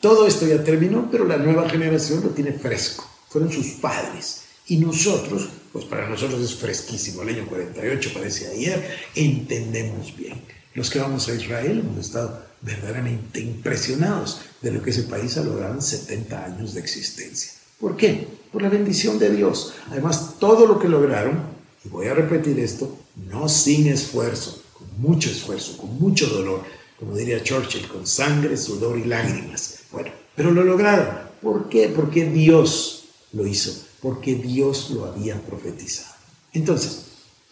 todo 0.00 0.26
esto 0.26 0.46
ya 0.46 0.62
terminó, 0.62 1.08
pero 1.10 1.24
la 1.24 1.38
nueva 1.38 1.68
generación 1.68 2.22
lo 2.22 2.30
tiene 2.30 2.52
fresco, 2.52 3.08
fueron 3.28 3.50
sus 3.50 3.68
padres. 3.80 4.42
Y 4.66 4.78
nosotros, 4.78 5.48
pues 5.72 5.84
para 5.84 6.08
nosotros 6.08 6.40
es 6.40 6.54
fresquísimo, 6.54 7.22
el 7.22 7.30
año 7.30 7.46
48 7.46 8.10
parece 8.14 8.48
ayer, 8.48 8.82
entendemos 9.14 10.16
bien. 10.16 10.40
Los 10.74 10.90
que 10.90 10.98
vamos 10.98 11.28
a 11.28 11.34
Israel 11.34 11.80
hemos 11.80 12.04
estado 12.04 12.42
verdaderamente 12.60 13.40
impresionados 13.40 14.40
de 14.60 14.72
lo 14.72 14.82
que 14.82 14.90
ese 14.90 15.04
país 15.04 15.36
ha 15.36 15.44
logrado 15.44 15.74
en 15.74 15.82
70 15.82 16.44
años 16.44 16.74
de 16.74 16.80
existencia. 16.80 17.52
¿Por 17.78 17.96
qué? 17.96 18.26
Por 18.52 18.60
la 18.60 18.68
bendición 18.68 19.18
de 19.20 19.30
Dios. 19.30 19.74
Además, 19.90 20.34
todo 20.40 20.66
lo 20.66 20.80
que 20.80 20.88
lograron, 20.88 21.38
y 21.84 21.88
voy 21.88 22.08
a 22.08 22.14
repetir 22.14 22.58
esto, 22.58 22.98
no 23.30 23.48
sin 23.48 23.86
esfuerzo, 23.86 24.62
con 24.72 24.88
mucho 25.00 25.30
esfuerzo, 25.30 25.76
con 25.76 25.96
mucho 26.00 26.26
dolor, 26.26 26.64
como 26.98 27.16
diría 27.16 27.42
Churchill, 27.42 27.86
con 27.86 28.04
sangre, 28.04 28.56
sudor 28.56 28.98
y 28.98 29.04
lágrimas. 29.04 29.80
Bueno, 29.92 30.10
pero 30.34 30.50
lo 30.50 30.64
lograron. 30.64 31.06
¿Por 31.40 31.68
qué? 31.68 31.88
Porque 31.94 32.24
Dios 32.24 33.04
lo 33.32 33.46
hizo, 33.46 33.84
porque 34.00 34.34
Dios 34.34 34.90
lo 34.90 35.04
había 35.04 35.40
profetizado. 35.40 36.14
Entonces, 36.52 37.02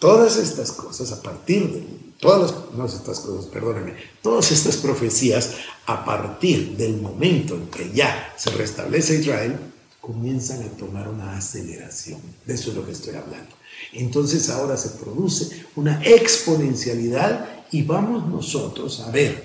todas 0.00 0.38
estas 0.38 0.72
cosas 0.72 1.12
a 1.12 1.22
partir 1.22 1.70
de 1.72 2.01
Todas 2.22 2.52
estas 2.94 3.18
cosas, 3.18 3.50
todas 4.22 4.52
estas 4.52 4.76
profecías, 4.76 5.54
a 5.86 6.04
partir 6.04 6.76
del 6.76 6.98
momento 6.98 7.56
en 7.56 7.66
que 7.66 7.90
ya 7.92 8.32
se 8.36 8.50
restablece 8.50 9.18
Israel, 9.18 9.58
comienzan 10.00 10.62
a 10.62 10.68
tomar 10.76 11.08
una 11.08 11.36
aceleración. 11.36 12.20
De 12.46 12.54
eso 12.54 12.70
es 12.70 12.76
lo 12.76 12.86
que 12.86 12.92
estoy 12.92 13.16
hablando. 13.16 13.56
Entonces 13.92 14.48
ahora 14.50 14.76
se 14.76 14.90
produce 14.90 15.66
una 15.74 16.00
exponencialidad 16.04 17.64
y 17.72 17.82
vamos 17.82 18.28
nosotros 18.28 19.00
a 19.00 19.10
ver 19.10 19.42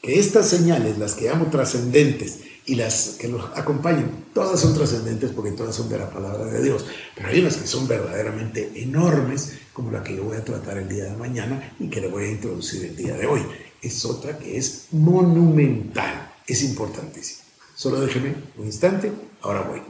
que 0.00 0.20
estas 0.20 0.48
señales, 0.48 0.98
las 0.98 1.14
que 1.14 1.24
llamo 1.24 1.46
trascendentes, 1.50 2.42
y 2.66 2.74
las 2.74 3.16
que 3.18 3.28
nos 3.28 3.56
acompañan, 3.56 4.26
todas 4.34 4.60
son 4.60 4.74
trascendentes 4.74 5.32
porque 5.32 5.52
todas 5.52 5.74
son 5.74 5.88
de 5.88 5.98
la 5.98 6.10
palabra 6.10 6.44
de 6.46 6.62
Dios, 6.62 6.84
pero 7.14 7.28
hay 7.28 7.40
unas 7.40 7.56
que 7.56 7.66
son 7.66 7.88
verdaderamente 7.88 8.70
enormes, 8.76 9.52
como 9.72 9.90
la 9.90 10.02
que 10.02 10.16
yo 10.16 10.24
voy 10.24 10.36
a 10.36 10.44
tratar 10.44 10.78
el 10.78 10.88
día 10.88 11.04
de 11.04 11.16
mañana 11.16 11.74
y 11.78 11.88
que 11.88 12.00
le 12.00 12.08
voy 12.08 12.24
a 12.24 12.30
introducir 12.30 12.84
el 12.84 12.96
día 12.96 13.16
de 13.16 13.26
hoy. 13.26 13.40
Es 13.82 14.04
otra 14.04 14.38
que 14.38 14.58
es 14.58 14.86
monumental, 14.92 16.32
es 16.46 16.62
importantísima. 16.62 17.40
Solo 17.74 18.00
déjeme 18.00 18.34
un 18.58 18.66
instante, 18.66 19.10
ahora 19.40 19.62
voy. 19.62 19.80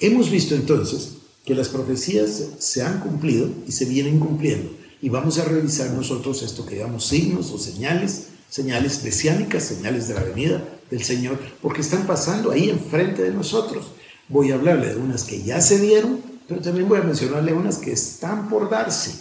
Hemos 0.00 0.30
visto 0.30 0.56
entonces 0.56 1.18
que 1.44 1.54
las 1.54 1.68
profecías 1.68 2.42
se 2.58 2.82
han 2.82 3.00
cumplido 3.00 3.48
y 3.66 3.72
se 3.72 3.84
vienen 3.84 4.18
cumpliendo. 4.18 4.70
Y 5.00 5.08
vamos 5.08 5.38
a 5.38 5.44
revisar 5.44 5.90
nosotros 5.90 6.42
esto 6.42 6.66
que 6.66 6.76
llamamos 6.76 7.06
signos 7.06 7.50
o 7.52 7.58
señales, 7.58 8.26
señales 8.50 9.02
mesiánicas, 9.04 9.64
señales 9.64 10.08
de 10.08 10.14
la 10.14 10.24
venida 10.24 10.62
del 10.92 11.02
Señor, 11.02 11.38
porque 11.62 11.80
están 11.80 12.06
pasando 12.06 12.50
ahí 12.50 12.68
enfrente 12.68 13.22
de 13.22 13.30
nosotros. 13.30 13.86
Voy 14.28 14.52
a 14.52 14.56
hablarle 14.56 14.90
de 14.90 14.96
unas 14.96 15.24
que 15.24 15.42
ya 15.42 15.58
se 15.62 15.80
dieron, 15.80 16.20
pero 16.46 16.60
también 16.60 16.86
voy 16.86 16.98
a 16.98 17.02
mencionarle 17.02 17.54
unas 17.54 17.78
que 17.78 17.92
están 17.92 18.50
por 18.50 18.68
darse. 18.68 19.14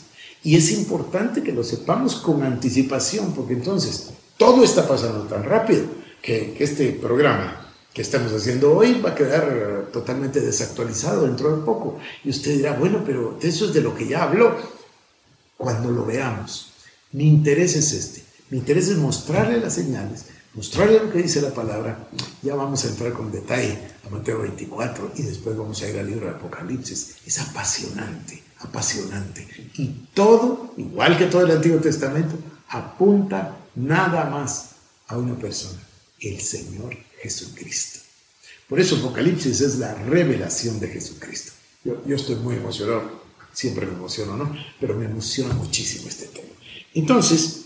Y 0.44 0.58
es 0.58 0.70
importante 0.72 1.42
que 1.42 1.54
lo 1.54 1.64
sepamos 1.64 2.16
con 2.18 2.44
anticipación, 2.44 3.34
porque 3.34 3.54
entonces 3.54 4.10
todo 4.36 4.66
está 4.66 4.86
pasando 4.86 5.24
tan 5.28 5.46
rápido 5.46 5.86
que, 6.22 6.54
que 6.58 6.66
este 6.66 6.92
programa 6.92 7.72
que 7.94 8.02
estamos 8.02 8.34
haciendo 8.34 8.76
hoy 8.76 9.00
va 9.00 9.12
a 9.12 9.16
quedar 9.16 9.88
totalmente 9.94 10.42
desactualizado 10.42 11.26
dentro 11.26 11.56
de 11.56 11.64
poco. 11.64 12.00
Y 12.26 12.32
usted 12.32 12.58
dirá, 12.58 12.74
bueno, 12.74 13.02
pero 13.06 13.40
eso 13.42 13.66
es 13.66 13.74
de 13.74 13.80
lo 13.80 13.96
que 13.96 14.10
ya 14.10 14.24
habló. 14.24 14.58
Cuando 15.56 15.90
lo 15.90 16.06
veamos, 16.06 16.74
mi 17.14 17.30
interés 17.30 17.78
es 17.78 17.94
este. 17.94 18.24
Mi 18.50 18.58
interés 18.58 18.90
es 18.90 18.98
mostrarle 18.98 19.62
las 19.62 19.76
señales 19.76 20.26
mostrarle 20.54 21.00
lo 21.00 21.12
que 21.12 21.22
dice 21.22 21.42
la 21.42 21.54
palabra. 21.54 22.08
Ya 22.42 22.56
vamos 22.56 22.84
a 22.86 22.90
entrar 22.90 23.14
con 23.14 23.32
detalle 23.32 23.78
a 24.06 24.10
Mateo 24.10 24.40
24 24.40 25.14
y 25.16 25.24
después 25.24 25.58
vamos 25.58 25.82
a 25.82 25.90
ir 25.90 26.00
al 26.00 26.08
libro 26.08 26.26
de 26.26 26.34
Apocalipsis. 26.34 27.16
Es 27.26 27.40
apasionante, 27.40 28.44
apasionante. 28.60 29.48
Y 29.76 29.88
todo, 30.14 30.74
igual 30.78 31.18
que 31.18 31.26
todo 31.26 31.46
el 31.46 31.52
Antiguo 31.52 31.80
Testamento, 31.80 32.36
apunta 32.70 33.58
nada 33.76 34.26
más 34.26 34.72
a 35.08 35.18
una 35.18 35.36
persona, 35.36 35.80
el 36.20 36.40
Señor 36.40 36.96
Jesucristo. 37.22 38.00
Por 38.68 38.80
eso 38.80 38.96
Apocalipsis 38.96 39.62
es 39.62 39.80
la 39.80 39.94
revelación 39.96 40.80
de 40.80 40.88
Jesucristo. 40.88 41.52
Yo, 41.84 42.02
yo 42.06 42.16
estoy 42.16 42.36
muy 42.36 42.56
emocionado, 42.56 43.22
siempre 43.52 43.86
me 43.86 43.94
emociono, 43.94 44.38
¿no? 44.38 44.56
Pero 44.80 44.96
me 44.96 45.06
emociona 45.06 45.54
muchísimo 45.54 46.08
este 46.08 46.28
tema. 46.28 46.48
Entonces, 46.94 47.66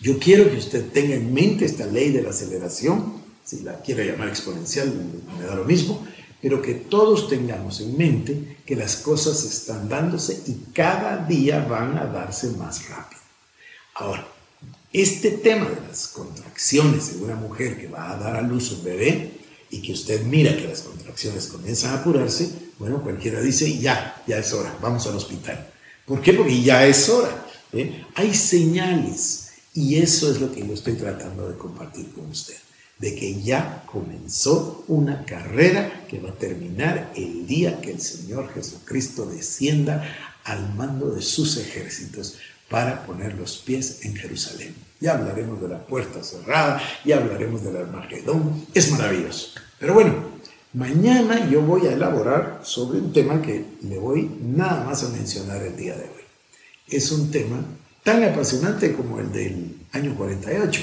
yo 0.00 0.18
quiero 0.18 0.50
que 0.50 0.58
usted 0.58 0.90
tenga 0.90 1.14
en 1.14 1.32
mente 1.32 1.64
esta 1.64 1.86
ley 1.86 2.10
de 2.10 2.22
la 2.22 2.30
aceleración, 2.30 3.22
si 3.44 3.60
la 3.60 3.80
quiere 3.80 4.06
llamar 4.06 4.28
exponencial, 4.28 4.92
me 5.38 5.46
da 5.46 5.54
lo 5.54 5.64
mismo, 5.64 6.06
pero 6.42 6.60
que 6.60 6.74
todos 6.74 7.28
tengamos 7.28 7.80
en 7.80 7.96
mente 7.96 8.58
que 8.66 8.76
las 8.76 8.96
cosas 8.96 9.42
están 9.44 9.88
dándose 9.88 10.42
y 10.46 10.72
cada 10.72 11.24
día 11.26 11.64
van 11.64 11.96
a 11.96 12.06
darse 12.06 12.50
más 12.50 12.88
rápido. 12.88 13.20
Ahora, 13.94 14.28
este 14.92 15.30
tema 15.30 15.68
de 15.68 15.80
las 15.88 16.08
contracciones 16.08 17.14
de 17.14 17.24
una 17.24 17.36
mujer 17.36 17.80
que 17.80 17.88
va 17.88 18.12
a 18.12 18.16
dar 18.16 18.36
a 18.36 18.42
luz 18.42 18.72
un 18.72 18.84
bebé 18.84 19.32
y 19.70 19.80
que 19.80 19.92
usted 19.92 20.22
mira 20.24 20.56
que 20.56 20.68
las 20.68 20.82
contracciones 20.82 21.46
comienzan 21.46 21.92
a 21.92 22.00
apurarse, 22.00 22.50
bueno, 22.78 23.02
cualquiera 23.02 23.40
dice, 23.40 23.78
ya, 23.78 24.22
ya 24.26 24.38
es 24.38 24.52
hora, 24.52 24.76
vamos 24.80 25.06
al 25.06 25.16
hospital. 25.16 25.70
¿Por 26.04 26.20
qué? 26.20 26.34
Porque 26.34 26.62
ya 26.62 26.86
es 26.86 27.08
hora. 27.08 27.46
¿eh? 27.72 28.04
Hay 28.14 28.34
señales 28.34 29.45
y 29.76 29.98
eso 29.98 30.30
es 30.30 30.40
lo 30.40 30.50
que 30.52 30.66
yo 30.66 30.72
estoy 30.72 30.94
tratando 30.94 31.48
de 31.48 31.56
compartir 31.56 32.10
con 32.12 32.30
usted, 32.30 32.56
de 32.98 33.14
que 33.14 33.42
ya 33.42 33.84
comenzó 33.84 34.84
una 34.88 35.24
carrera 35.26 36.06
que 36.08 36.18
va 36.18 36.30
a 36.30 36.34
terminar 36.34 37.12
el 37.14 37.46
día 37.46 37.80
que 37.82 37.92
el 37.92 38.00
Señor 38.00 38.52
Jesucristo 38.54 39.26
descienda 39.26 40.02
al 40.44 40.74
mando 40.74 41.10
de 41.10 41.20
sus 41.20 41.58
ejércitos 41.58 42.38
para 42.70 43.04
poner 43.04 43.34
los 43.34 43.58
pies 43.58 43.98
en 44.04 44.16
Jerusalén. 44.16 44.74
Ya 44.98 45.12
hablaremos 45.12 45.60
de 45.60 45.68
la 45.68 45.84
puerta 45.84 46.24
cerrada, 46.24 46.80
ya 47.04 47.18
hablaremos 47.18 47.62
del 47.62 47.76
Armagedón, 47.76 48.66
es 48.72 48.90
maravilloso. 48.90 49.50
Pero 49.78 49.92
bueno, 49.92 50.14
mañana 50.72 51.50
yo 51.50 51.60
voy 51.60 51.86
a 51.86 51.92
elaborar 51.92 52.62
sobre 52.64 52.98
un 52.98 53.12
tema 53.12 53.42
que 53.42 53.62
le 53.82 53.98
voy 53.98 54.30
nada 54.40 54.84
más 54.84 55.04
a 55.04 55.10
mencionar 55.10 55.62
el 55.62 55.76
día 55.76 55.94
de 55.94 56.04
hoy. 56.04 56.24
Es 56.88 57.12
un 57.12 57.30
tema 57.30 57.62
tan 58.06 58.22
apasionante 58.22 58.94
como 58.94 59.18
el 59.18 59.32
del 59.32 59.74
año 59.90 60.14
48, 60.14 60.80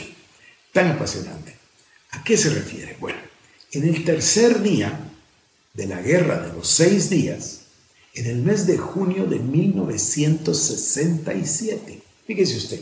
tan 0.73 0.89
apasionante. 0.89 1.55
¿A 2.11 2.21
qué 2.21 2.35
se 2.35 2.49
refiere? 2.49 2.97
Bueno, 2.99 3.19
en 3.71 3.87
el 3.87 4.03
tercer 4.03 4.61
día 4.61 5.09
de 5.73 5.87
la 5.87 6.01
guerra 6.01 6.45
de 6.45 6.51
los 6.51 6.67
seis 6.67 7.09
días 7.09 7.61
en 8.13 8.25
el 8.25 8.41
mes 8.41 8.67
de 8.67 8.77
junio 8.77 9.25
de 9.25 9.39
1967. 9.39 12.01
Fíjese 12.27 12.57
usted, 12.57 12.81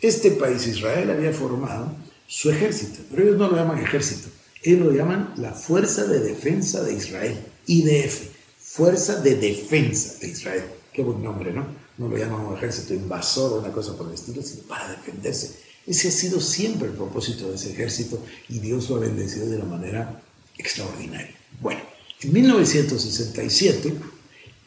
este 0.00 0.30
país, 0.30 0.66
Israel, 0.66 1.10
había 1.10 1.34
formado 1.34 1.94
su 2.26 2.50
ejército, 2.50 3.00
pero 3.10 3.24
ellos 3.24 3.36
no 3.36 3.48
lo 3.48 3.56
llaman 3.56 3.78
ejército, 3.78 4.30
ellos 4.62 4.86
lo 4.86 4.92
llaman 4.92 5.34
la 5.36 5.52
Fuerza 5.52 6.04
de 6.04 6.20
Defensa 6.20 6.82
de 6.82 6.94
Israel, 6.94 7.38
IDF, 7.66 8.22
Fuerza 8.58 9.20
de 9.20 9.34
Defensa 9.34 10.14
de 10.18 10.28
Israel. 10.28 10.64
Qué 10.94 11.02
buen 11.02 11.22
nombre, 11.22 11.52
¿no? 11.52 11.81
No 11.98 12.08
lo 12.08 12.16
llaman 12.16 12.46
un 12.46 12.56
ejército 12.56 12.94
invasor 12.94 13.52
o 13.52 13.60
una 13.60 13.72
cosa 13.72 13.96
por 13.96 14.08
el 14.08 14.14
estilo, 14.14 14.42
sino 14.42 14.62
para 14.62 14.88
defenderse. 14.88 15.58
Ese 15.86 16.08
ha 16.08 16.10
sido 16.12 16.40
siempre 16.40 16.88
el 16.88 16.94
propósito 16.94 17.48
de 17.48 17.56
ese 17.56 17.72
ejército 17.72 18.20
y 18.48 18.60
Dios 18.60 18.88
lo 18.88 18.96
ha 18.96 19.00
bendecido 19.00 19.46
de 19.46 19.56
una 19.56 19.64
manera 19.64 20.22
extraordinaria. 20.56 21.34
Bueno, 21.60 21.80
en 22.20 22.32
1967 22.32 23.94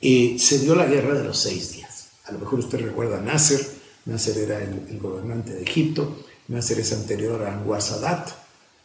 eh, 0.02 0.36
se 0.38 0.60
dio 0.60 0.76
la 0.76 0.86
guerra 0.86 1.14
de 1.14 1.24
los 1.24 1.38
seis 1.38 1.72
días. 1.74 2.10
A 2.26 2.32
lo 2.32 2.40
mejor 2.40 2.60
usted 2.60 2.80
recuerda 2.80 3.22
Nasser. 3.22 3.66
Nasser 4.06 4.38
era 4.38 4.62
el, 4.62 5.00
gobernante 5.00 5.54
de 5.54 5.64
Egipto. 5.64 6.26
Nasser 6.50 6.80
es 6.80 6.92
anterior 6.92 7.42
a 7.44 7.54
Anwar 7.54 7.82
Sadat. 7.82 8.30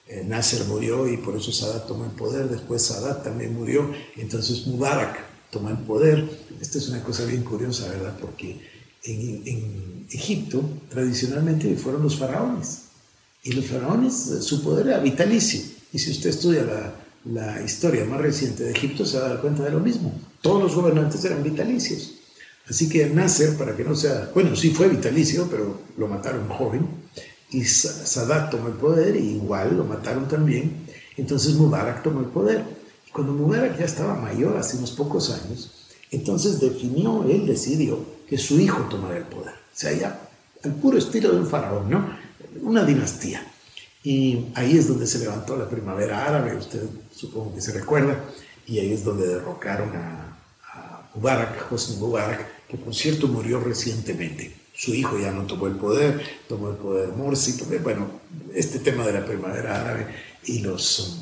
Eh, 0.07 0.24
Nasser 0.24 0.64
murió 0.64 1.09
y 1.09 1.16
por 1.16 1.37
eso 1.37 1.53
Sadat 1.53 1.87
tomó 1.88 2.05
el 2.05 2.12
poder. 2.12 2.48
Después 2.48 2.83
Sadat 2.83 3.24
también 3.24 3.55
murió. 3.55 3.92
Entonces 4.16 4.66
Mubarak 4.66 5.29
tomó 5.50 5.70
el 5.70 5.78
poder. 5.78 6.28
Esta 6.60 6.78
es 6.78 6.88
una 6.88 7.02
cosa 7.02 7.24
bien 7.24 7.42
curiosa, 7.42 7.88
¿verdad? 7.88 8.16
Porque 8.20 8.60
en, 9.04 10.06
Egipto 10.10 10.62
tradicionalmente 10.88 11.74
fueron 11.76 12.02
los 12.02 12.16
faraones. 12.16 12.82
Y 13.44 13.52
los 13.52 13.66
faraones, 13.66 14.14
su 14.40 14.62
poder 14.62 14.88
era 14.88 14.98
vitalicio. 14.98 15.60
Y 15.92 15.98
si 15.98 16.10
usted 16.10 16.30
estudia 16.30 16.64
la, 16.64 16.94
la 17.24 17.62
historia 17.62 18.04
más 18.04 18.20
reciente 18.20 18.64
de 18.64 18.72
Egipto, 18.72 19.06
se 19.06 19.18
va 19.18 19.26
a 19.26 19.28
dar 19.30 19.40
cuenta 19.40 19.62
de 19.62 19.70
lo 19.70 19.80
mismo. 19.80 20.12
Todos 20.42 20.62
los 20.62 20.74
gobernantes 20.74 21.24
eran 21.24 21.42
vitalicios. 21.42 22.14
Así 22.68 22.88
que 22.88 23.08
Nasser, 23.10 23.56
para 23.56 23.76
que 23.76 23.84
no 23.84 23.96
sea, 23.96 24.30
bueno, 24.32 24.54
sí 24.54 24.70
fue 24.70 24.88
vitalicio, 24.88 25.48
pero 25.50 25.80
lo 25.96 26.06
mataron 26.06 26.48
joven, 26.48 26.86
y 27.50 27.64
Sadat 27.64 28.50
tomó 28.50 28.68
el 28.68 28.74
poder, 28.74 29.16
y 29.16 29.36
igual 29.36 29.76
lo 29.76 29.84
mataron 29.84 30.28
también, 30.28 30.86
entonces 31.16 31.54
Mubarak 31.54 32.02
tomó 32.02 32.20
el 32.20 32.26
poder. 32.26 32.64
Cuando 33.12 33.32
Mubarak 33.32 33.78
ya 33.78 33.84
estaba 33.84 34.14
mayor, 34.14 34.56
hace 34.56 34.76
unos 34.76 34.92
pocos 34.92 35.30
años, 35.30 35.70
entonces 36.10 36.60
definió, 36.60 37.24
él 37.24 37.46
decidió 37.46 37.98
que 38.28 38.38
su 38.38 38.58
hijo 38.60 38.82
tomara 38.84 39.16
el 39.16 39.24
poder. 39.24 39.54
O 39.54 39.76
sea, 39.76 39.92
ya 39.92 40.30
al 40.62 40.74
puro 40.74 40.98
estilo 40.98 41.32
de 41.32 41.40
un 41.40 41.46
faraón, 41.46 41.90
¿no? 41.90 42.16
Una 42.62 42.84
dinastía. 42.84 43.46
Y 44.02 44.46
ahí 44.54 44.76
es 44.76 44.88
donde 44.88 45.06
se 45.06 45.18
levantó 45.18 45.56
la 45.56 45.68
primavera 45.68 46.26
árabe, 46.26 46.56
usted 46.56 46.82
supongo 47.14 47.54
que 47.54 47.60
se 47.60 47.72
recuerda, 47.72 48.24
y 48.66 48.78
ahí 48.78 48.92
es 48.92 49.04
donde 49.04 49.26
derrocaron 49.26 49.90
a, 49.94 50.26
Mubarak, 51.14 51.72
Hosni 51.72 51.96
Mubarak, 51.96 52.68
que 52.68 52.76
por 52.76 52.94
cierto 52.94 53.26
murió 53.26 53.58
recientemente. 53.58 54.54
Su 54.72 54.94
hijo 54.94 55.18
ya 55.18 55.32
no 55.32 55.42
tomó 55.42 55.66
el 55.66 55.74
poder, 55.74 56.22
tomó 56.48 56.70
el 56.70 56.76
poder 56.76 57.08
Morsi, 57.08 57.60
bueno, 57.82 58.08
este 58.54 58.78
tema 58.78 59.04
de 59.04 59.14
la 59.14 59.26
primavera 59.26 59.80
árabe 59.80 60.06
y 60.44 60.60
los, 60.60 61.18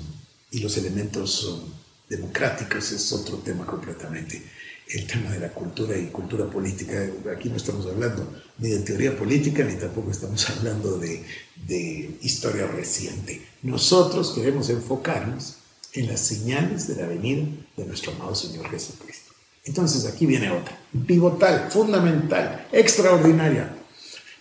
y 0.51 0.61
los 0.61 0.77
elementos 0.77 1.65
democráticos 2.09 2.93
es 2.93 3.13
otro 3.13 3.39
tema 3.39 3.67
completamente. 3.67 4.43
El 4.89 5.07
tema 5.07 5.31
de 5.31 5.41
la 5.41 5.51
cultura 5.51 5.97
y 5.97 6.07
cultura 6.07 6.47
política, 6.47 7.07
aquí 7.37 7.51
no 7.51 7.57
estamos 7.57 7.87
hablando 7.87 8.33
ni 8.59 8.71
de 8.71 8.79
teoría 8.79 9.17
política, 9.17 9.63
ni 9.63 9.77
tampoco 9.77 10.11
estamos 10.11 10.49
hablando 10.59 10.99
de, 10.99 11.23
de 11.67 12.19
historia 12.23 12.67
reciente. 12.67 13.43
Nosotros 13.63 14.33
queremos 14.35 14.71
enfocarnos 14.71 15.57
en 15.93 16.07
las 16.07 16.21
señales 16.21 16.87
de 16.89 16.97
la 16.97 17.09
venida 17.09 17.47
de 17.77 17.85
nuestro 17.85 18.13
amado 18.13 18.35
Señor 18.35 18.71
Jesucristo. 18.71 19.33
Entonces 19.65 20.07
aquí 20.07 20.25
viene 20.25 20.51
otra, 20.51 20.79
pivotal, 21.07 21.71
fundamental, 21.71 22.67
extraordinaria, 22.73 23.75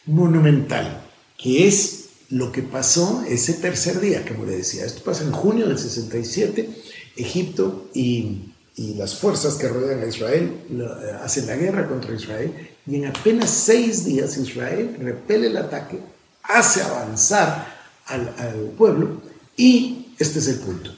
monumental, 0.06 1.06
que 1.38 1.68
es 1.68 2.06
lo 2.30 2.52
que 2.52 2.62
pasó 2.62 3.24
ese 3.28 3.54
tercer 3.54 4.00
día, 4.00 4.26
como 4.26 4.46
le 4.46 4.58
decía. 4.58 4.86
Esto 4.86 5.04
pasa 5.04 5.24
en 5.24 5.32
junio 5.32 5.68
del 5.68 5.78
67, 5.78 6.70
Egipto 7.18 7.90
y, 7.94 8.54
las 8.96 9.16
fuerzas 9.16 9.56
que 9.56 9.68
rodean 9.68 10.04
a 10.04 10.06
Israel 10.06 10.54
eh, 10.70 10.86
hacen 11.24 11.48
la 11.48 11.56
guerra 11.56 11.88
contra 11.88 12.14
Israel 12.14 12.54
y 12.86 12.98
en 12.98 13.08
apenas 13.08 13.50
seis 13.50 14.06
días 14.06 14.38
Israel 14.38 14.96
repele 15.00 15.48
el 15.48 15.58
ataque, 15.58 16.00
hace 16.44 16.84
avanzar 16.84 17.76
al, 18.06 18.30
pueblo 18.78 19.20
y 19.56 20.14
este 20.20 20.38
es 20.38 20.48
el 20.48 20.60
punto. 20.60 20.92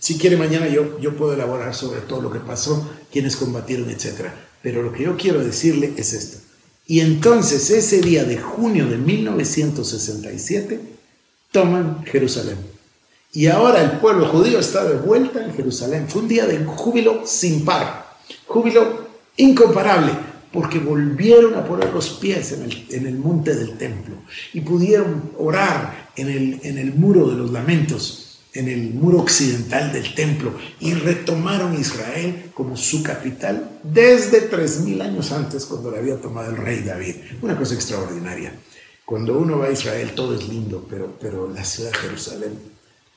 Si 0.00 0.18
quiere 0.18 0.36
mañana 0.36 0.66
yo, 0.66 0.98
yo 0.98 1.16
puedo 1.16 1.34
elaborar 1.34 1.76
sobre 1.76 2.00
todo 2.00 2.22
lo 2.22 2.32
que 2.32 2.40
pasó, 2.40 2.90
quienes 3.12 3.36
combatieron, 3.36 3.88
etc. 3.88 4.30
Pero 4.60 4.82
lo 4.82 4.92
que 4.92 5.04
yo 5.04 5.16
quiero 5.16 5.44
decirle 5.44 5.92
es 5.96 6.12
esto. 6.12 6.38
Y 6.86 7.00
entonces 7.00 7.70
ese 7.70 8.00
día 8.00 8.24
de 8.24 8.36
junio 8.36 8.88
de 8.88 8.98
1967 8.98 10.80
toman 11.52 12.04
Jerusalén. 12.04 12.79
Y 13.32 13.46
ahora 13.46 13.82
el 13.82 13.92
pueblo 13.98 14.26
judío 14.26 14.58
está 14.58 14.84
de 14.84 14.96
vuelta 14.96 15.44
en 15.44 15.54
Jerusalén. 15.54 16.06
Fue 16.08 16.22
un 16.22 16.28
día 16.28 16.46
de 16.46 16.64
júbilo 16.64 17.22
sin 17.24 17.64
par, 17.64 18.16
júbilo 18.46 19.08
incomparable, 19.36 20.12
porque 20.52 20.80
volvieron 20.80 21.54
a 21.54 21.64
poner 21.64 21.92
los 21.92 22.10
pies 22.10 22.52
en 22.52 22.64
el, 22.64 22.86
en 22.90 23.06
el 23.06 23.16
monte 23.16 23.54
del 23.54 23.78
templo 23.78 24.16
y 24.52 24.60
pudieron 24.60 25.30
orar 25.38 26.10
en 26.16 26.28
el, 26.28 26.60
en 26.64 26.78
el 26.78 26.94
muro 26.94 27.28
de 27.28 27.36
los 27.36 27.52
lamentos 27.52 28.26
en 28.52 28.68
el 28.68 28.94
muro 28.94 29.20
occidental 29.20 29.92
del 29.92 30.14
templo 30.14 30.52
y 30.80 30.94
retomaron 30.94 31.78
Israel 31.78 32.50
como 32.54 32.76
su 32.76 33.02
capital 33.02 33.78
desde 33.82 34.50
3.000 34.50 35.02
años 35.02 35.30
antes 35.32 35.66
cuando 35.66 35.90
la 35.90 35.98
había 35.98 36.20
tomado 36.20 36.50
el 36.50 36.56
rey 36.56 36.80
David. 36.80 37.14
Una 37.42 37.56
cosa 37.56 37.74
extraordinaria. 37.74 38.52
Cuando 39.04 39.38
uno 39.38 39.58
va 39.58 39.66
a 39.66 39.72
Israel 39.72 40.12
todo 40.14 40.34
es 40.34 40.48
lindo, 40.48 40.86
pero, 40.88 41.16
pero 41.20 41.48
la 41.48 41.64
ciudad 41.64 41.92
de 41.92 41.98
Jerusalén 41.98 42.58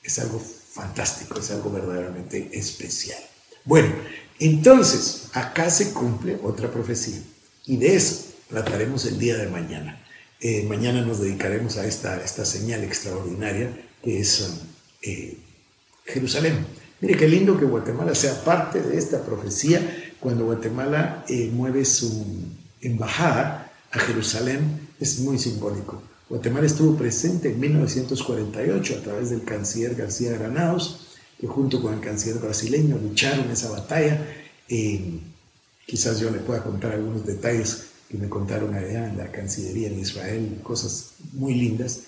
es 0.03 0.19
algo 0.19 0.39
fantástico, 0.39 1.39
es 1.39 1.51
algo 1.51 1.71
verdaderamente 1.71 2.49
especial. 2.53 3.21
Bueno, 3.65 3.93
entonces 4.39 5.29
acá 5.33 5.69
se 5.69 5.93
cumple 5.93 6.39
otra 6.43 6.71
profecía 6.71 7.21
y 7.65 7.77
de 7.77 7.95
eso 7.95 8.33
trataremos 8.49 9.05
el 9.05 9.17
día 9.17 9.37
de 9.37 9.47
mañana. 9.47 10.05
Eh, 10.39 10.65
mañana 10.67 11.01
nos 11.01 11.21
dedicaremos 11.21 11.77
a 11.77 11.85
esta, 11.85 12.21
esta 12.23 12.45
señal 12.45 12.83
extraordinaria 12.83 13.69
que 14.03 14.19
es... 14.19 14.49
Eh, 15.01 15.37
Jerusalén. 16.05 16.65
Mire 17.01 17.17
qué 17.17 17.27
lindo 17.27 17.57
que 17.57 17.65
Guatemala 17.65 18.15
sea 18.15 18.43
parte 18.43 18.81
de 18.81 18.97
esta 18.97 19.23
profecía 19.23 20.13
cuando 20.19 20.45
Guatemala 20.45 21.25
eh, 21.27 21.49
mueve 21.53 21.85
su 21.85 22.25
embajada 22.81 23.71
a 23.91 23.99
Jerusalén. 23.99 24.89
Es 24.99 25.19
muy 25.19 25.37
simbólico. 25.37 26.01
Guatemala 26.29 26.65
estuvo 26.65 26.97
presente 26.97 27.51
en 27.51 27.59
1948 27.59 28.97
a 28.97 29.01
través 29.01 29.29
del 29.29 29.43
canciller 29.43 29.95
García 29.95 30.33
Granados, 30.33 31.17
que 31.39 31.47
junto 31.47 31.81
con 31.81 31.93
el 31.93 31.99
canciller 31.99 32.39
brasileño 32.39 32.97
lucharon 32.97 33.49
esa 33.51 33.69
batalla. 33.69 34.25
Eh, 34.69 35.19
quizás 35.85 36.19
yo 36.19 36.31
le 36.31 36.39
pueda 36.39 36.63
contar 36.63 36.93
algunos 36.93 37.25
detalles 37.25 37.85
que 38.09 38.17
me 38.17 38.29
contaron 38.29 38.73
allá 38.73 39.09
en 39.09 39.17
la 39.17 39.31
Cancillería 39.31 39.87
en 39.87 39.99
Israel, 39.99 40.59
cosas 40.63 41.13
muy 41.33 41.55
lindas 41.55 42.01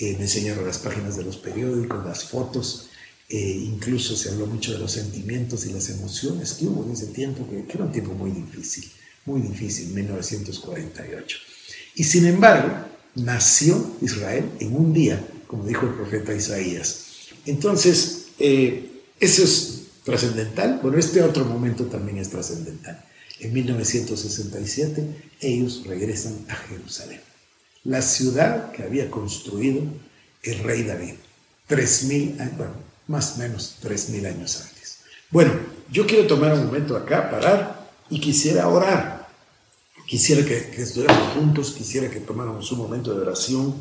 me 0.00 0.22
enseñaron 0.22 0.64
las 0.66 0.78
páginas 0.78 1.16
de 1.16 1.24
los 1.24 1.36
periódicos, 1.36 2.04
las 2.04 2.24
fotos, 2.24 2.88
eh, 3.28 3.36
incluso 3.64 4.16
se 4.16 4.30
habló 4.30 4.46
mucho 4.46 4.72
de 4.72 4.78
los 4.78 4.92
sentimientos 4.92 5.66
y 5.66 5.72
las 5.72 5.90
emociones 5.90 6.52
que 6.54 6.66
hubo 6.66 6.84
en 6.84 6.92
ese 6.92 7.08
tiempo, 7.08 7.48
que, 7.48 7.64
era 7.68 7.84
un 7.84 7.92
tiempo 7.92 8.14
muy 8.14 8.30
difícil, 8.30 8.90
muy 9.26 9.40
difícil, 9.40 9.88
1948. 9.88 11.38
Y 11.96 12.04
sin 12.04 12.26
embargo, 12.26 12.72
nació 13.14 13.96
Israel 14.00 14.50
en 14.60 14.76
un 14.76 14.92
día, 14.92 15.24
como 15.46 15.64
dijo 15.64 15.86
el 15.86 15.94
profeta 15.94 16.34
Isaías. 16.34 17.06
Entonces, 17.46 18.26
eh, 18.38 19.02
eso 19.20 19.42
es 19.42 19.82
trascendental. 20.04 20.80
Bueno, 20.82 20.98
este 20.98 21.22
otro 21.22 21.44
momento 21.44 21.84
también 21.86 22.18
es 22.18 22.30
trascendental. 22.30 23.04
En 23.40 23.52
1967 23.52 25.30
ellos 25.40 25.84
regresan 25.86 26.34
a 26.48 26.54
Jerusalén 26.54 27.20
la 27.84 28.02
ciudad 28.02 28.70
que 28.72 28.82
había 28.82 29.10
construido 29.10 29.82
el 30.42 30.58
rey 30.60 30.82
David, 30.82 31.14
tres 31.66 32.04
mil, 32.04 32.36
bueno, 32.56 32.74
más 33.06 33.36
o 33.36 33.38
menos 33.38 33.76
tres 33.80 34.10
mil 34.10 34.26
años 34.26 34.60
antes. 34.60 34.98
Bueno, 35.30 35.52
yo 35.90 36.06
quiero 36.06 36.26
tomar 36.26 36.52
un 36.52 36.66
momento 36.66 36.96
acá, 36.96 37.30
parar 37.30 37.88
y 38.10 38.20
quisiera 38.20 38.68
orar. 38.68 39.17
Quisiera 40.08 40.44
que, 40.44 40.70
que 40.70 40.82
estuviéramos 40.82 41.34
juntos, 41.34 41.72
quisiera 41.72 42.10
que 42.10 42.20
tomáramos 42.20 42.72
un 42.72 42.78
momento 42.78 43.14
de 43.14 43.20
oración 43.20 43.74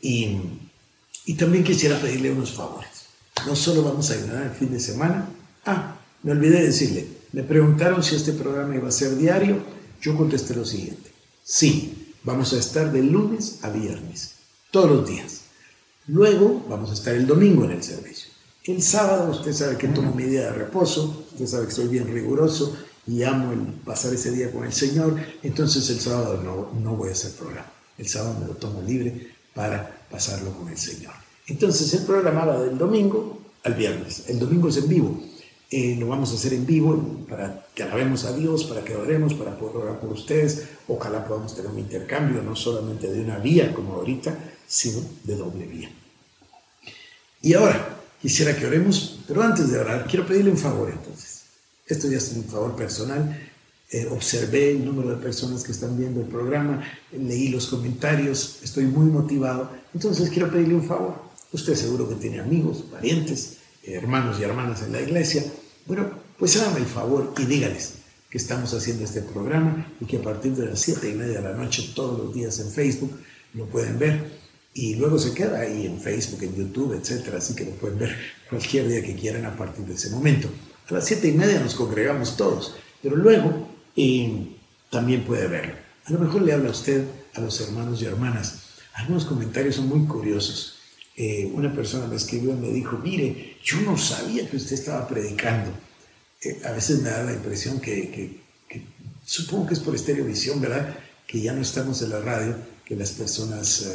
y, 0.00 0.38
y 1.26 1.34
también 1.34 1.62
quisiera 1.62 2.00
pedirle 2.00 2.32
unos 2.32 2.52
favores. 2.52 2.88
No 3.46 3.54
solo 3.54 3.84
vamos 3.84 4.10
a 4.10 4.14
ayudar 4.14 4.42
el 4.44 4.52
fin 4.52 4.72
de 4.72 4.80
semana. 4.80 5.28
Ah, 5.66 5.98
me 6.22 6.32
olvidé 6.32 6.60
de 6.60 6.66
decirle, 6.68 7.06
me 7.32 7.42
preguntaron 7.42 8.02
si 8.02 8.16
este 8.16 8.32
programa 8.32 8.74
iba 8.74 8.88
a 8.88 8.92
ser 8.92 9.16
diario. 9.16 9.62
Yo 10.00 10.16
contesté 10.16 10.56
lo 10.56 10.64
siguiente. 10.64 11.10
Sí, 11.44 12.00
Vamos 12.22 12.52
a 12.52 12.58
estar 12.58 12.92
de 12.92 13.02
lunes 13.02 13.60
a 13.62 13.70
viernes, 13.70 14.32
todos 14.70 14.90
los 14.90 15.08
días. 15.08 15.40
Luego 16.06 16.62
vamos 16.68 16.90
a 16.90 16.94
estar 16.94 17.14
el 17.14 17.26
domingo 17.26 17.64
en 17.64 17.70
el 17.70 17.82
servicio. 17.82 18.30
El 18.64 18.82
sábado 18.82 19.30
usted 19.30 19.54
sabe 19.54 19.78
que 19.78 19.88
tomo 19.88 20.14
mi 20.14 20.24
día 20.24 20.42
de 20.42 20.52
reposo, 20.52 21.24
usted 21.32 21.46
sabe 21.46 21.66
que 21.66 21.72
soy 21.72 21.88
bien 21.88 22.12
riguroso 22.12 22.76
y 23.06 23.22
amo 23.22 23.52
el 23.52 23.60
pasar 23.84 24.14
ese 24.14 24.30
día 24.30 24.52
con 24.52 24.64
el 24.64 24.72
Señor, 24.72 25.18
entonces 25.42 25.88
el 25.90 26.00
sábado 26.00 26.40
no, 26.42 26.80
no 26.80 26.96
voy 26.96 27.08
a 27.08 27.12
hacer 27.12 27.32
programa. 27.32 27.70
El 27.98 28.08
sábado 28.08 28.36
me 28.40 28.46
lo 28.46 28.54
tomo 28.54 28.82
libre 28.82 29.30
para 29.54 30.04
pasarlo 30.10 30.52
con 30.52 30.68
el 30.68 30.78
Señor. 30.78 31.12
Entonces 31.46 31.92
el 31.94 32.04
programa 32.04 32.44
va 32.44 32.62
del 32.62 32.78
domingo 32.78 33.40
al 33.64 33.74
viernes. 33.74 34.24
El 34.28 34.38
domingo 34.38 34.68
es 34.68 34.76
en 34.76 34.88
vivo. 34.88 35.22
Eh, 35.72 35.96
lo 35.98 36.08
vamos 36.08 36.32
a 36.32 36.34
hacer 36.34 36.54
en 36.54 36.66
vivo 36.66 37.26
para 37.28 37.66
que 37.74 37.84
alabemos 37.84 38.24
a 38.24 38.32
Dios, 38.32 38.64
para 38.64 38.82
que 38.82 38.96
oremos, 38.96 39.34
para 39.34 39.56
poder 39.56 39.76
orar 39.76 40.00
por 40.00 40.10
ustedes. 40.10 40.64
Ojalá 40.88 41.24
podamos 41.24 41.54
tener 41.54 41.70
un 41.70 41.78
intercambio, 41.78 42.42
no 42.42 42.56
solamente 42.56 43.10
de 43.10 43.20
una 43.20 43.38
vía 43.38 43.72
como 43.72 43.94
ahorita, 43.94 44.36
sino 44.66 45.00
de 45.24 45.36
doble 45.36 45.66
vía. 45.66 45.90
Y 47.42 47.54
ahora, 47.54 47.98
quisiera 48.20 48.56
que 48.56 48.66
oremos, 48.66 49.20
pero 49.28 49.42
antes 49.42 49.70
de 49.70 49.78
orar, 49.78 50.06
quiero 50.08 50.26
pedirle 50.26 50.50
un 50.50 50.58
favor 50.58 50.90
entonces. 50.90 51.29
Esto 51.90 52.08
ya 52.08 52.18
es 52.18 52.32
un 52.36 52.44
favor 52.44 52.76
personal. 52.76 53.36
Eh, 53.90 54.06
observé 54.10 54.70
el 54.70 54.84
número 54.84 55.10
de 55.10 55.16
personas 55.16 55.64
que 55.64 55.72
están 55.72 55.98
viendo 55.98 56.20
el 56.20 56.28
programa, 56.28 56.80
leí 57.10 57.48
los 57.48 57.66
comentarios, 57.66 58.60
estoy 58.62 58.84
muy 58.84 59.06
motivado. 59.06 59.68
Entonces 59.92 60.30
quiero 60.30 60.48
pedirle 60.48 60.76
un 60.76 60.86
favor. 60.86 61.16
Usted 61.52 61.74
seguro 61.74 62.08
que 62.08 62.14
tiene 62.14 62.38
amigos, 62.38 62.84
parientes, 62.88 63.56
hermanos 63.82 64.38
y 64.38 64.44
hermanas 64.44 64.82
en 64.82 64.92
la 64.92 65.00
iglesia. 65.00 65.44
Bueno, 65.86 66.08
pues 66.38 66.56
hágame 66.56 66.78
el 66.78 66.86
favor 66.86 67.34
y 67.36 67.44
dígales 67.46 67.94
que 68.30 68.38
estamos 68.38 68.72
haciendo 68.72 69.02
este 69.02 69.22
programa 69.22 69.92
y 70.00 70.04
que 70.04 70.18
a 70.18 70.22
partir 70.22 70.54
de 70.54 70.66
las 70.66 70.80
siete 70.80 71.10
y 71.10 71.14
media 71.14 71.40
de 71.40 71.48
la 71.48 71.54
noche 71.54 71.90
todos 71.96 72.16
los 72.16 72.32
días 72.32 72.60
en 72.60 72.70
Facebook 72.70 73.18
lo 73.54 73.66
pueden 73.66 73.98
ver 73.98 74.30
y 74.72 74.94
luego 74.94 75.18
se 75.18 75.34
queda 75.34 75.58
ahí 75.58 75.86
en 75.86 76.00
Facebook, 76.00 76.44
en 76.44 76.54
YouTube, 76.54 76.94
etcétera, 76.94 77.38
así 77.38 77.56
que 77.56 77.64
lo 77.64 77.72
pueden 77.72 77.98
ver 77.98 78.16
cualquier 78.48 78.86
día 78.86 79.02
que 79.02 79.16
quieran 79.16 79.44
a 79.44 79.56
partir 79.56 79.84
de 79.84 79.94
ese 79.94 80.10
momento. 80.10 80.48
A 80.90 80.94
las 80.94 81.06
siete 81.06 81.28
y 81.28 81.32
media 81.32 81.60
nos 81.60 81.74
congregamos 81.74 82.36
todos, 82.36 82.74
pero 83.00 83.14
luego 83.14 83.68
eh, 83.96 84.56
también 84.90 85.24
puede 85.24 85.46
verlo. 85.46 85.74
A 86.04 86.12
lo 86.12 86.18
mejor 86.18 86.42
le 86.42 86.52
habla 86.52 86.70
usted, 86.70 87.04
a 87.34 87.40
los 87.40 87.60
hermanos 87.60 88.02
y 88.02 88.06
hermanas. 88.06 88.62
Algunos 88.94 89.24
comentarios 89.24 89.76
son 89.76 89.88
muy 89.88 90.06
curiosos. 90.06 90.78
Eh, 91.16 91.48
una 91.54 91.72
persona 91.72 92.06
me 92.06 92.16
escribió 92.16 92.50
y 92.50 92.56
me 92.56 92.70
dijo, 92.70 92.98
mire, 92.98 93.58
yo 93.62 93.80
no 93.82 93.96
sabía 93.96 94.50
que 94.50 94.56
usted 94.56 94.74
estaba 94.74 95.06
predicando. 95.06 95.70
Eh, 96.42 96.60
a 96.64 96.72
veces 96.72 97.02
me 97.02 97.10
da 97.10 97.22
la 97.22 97.34
impresión 97.34 97.80
que, 97.80 98.40
supongo 99.24 99.68
que 99.68 99.74
es 99.74 99.80
por 99.80 99.94
estereovisión, 99.94 100.60
¿verdad? 100.60 100.98
Que 101.26 101.40
ya 101.40 101.52
no 101.52 101.62
estamos 101.62 102.02
en 102.02 102.10
la 102.10 102.20
radio, 102.20 102.56
que 102.84 102.96
las 102.96 103.12
personas 103.12 103.86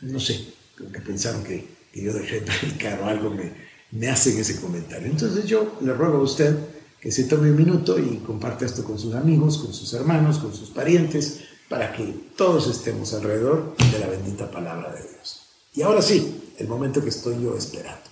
no 0.00 0.18
sé, 0.18 0.44
que 0.76 1.00
pensaron 1.00 1.44
que, 1.44 1.64
yo 1.94 2.12
dejé 2.12 2.40
de 2.40 2.46
predicar 2.46 3.00
o 3.00 3.06
algo, 3.06 3.30
me, 3.30 3.52
me 3.92 4.08
hacen 4.08 4.38
ese 4.38 4.60
comentario. 4.60 5.06
Entonces 5.08 5.44
yo 5.46 5.78
le 5.80 5.92
ruego 5.92 6.18
a 6.18 6.22
usted 6.22 6.56
que 7.00 7.12
se 7.12 7.24
tome 7.24 7.50
un 7.50 7.56
minuto 7.56 7.98
y 7.98 8.18
comparte 8.18 8.64
esto 8.64 8.84
con 8.84 8.98
sus 8.98 9.14
amigos, 9.14 9.58
con 9.58 9.72
sus 9.72 9.92
hermanos, 9.92 10.38
con 10.38 10.54
sus 10.54 10.70
parientes, 10.70 11.40
para 11.68 11.92
que 11.92 12.04
todos 12.36 12.68
estemos 12.68 13.12
alrededor 13.14 13.74
de 13.76 13.98
la 13.98 14.06
bendita 14.06 14.50
palabra 14.50 14.92
de 14.92 15.00
Dios. 15.00 15.42
Y 15.74 15.82
ahora 15.82 16.02
sí, 16.02 16.52
el 16.58 16.68
momento 16.68 17.02
que 17.02 17.08
estoy 17.08 17.42
yo 17.42 17.56
esperando. 17.56 18.02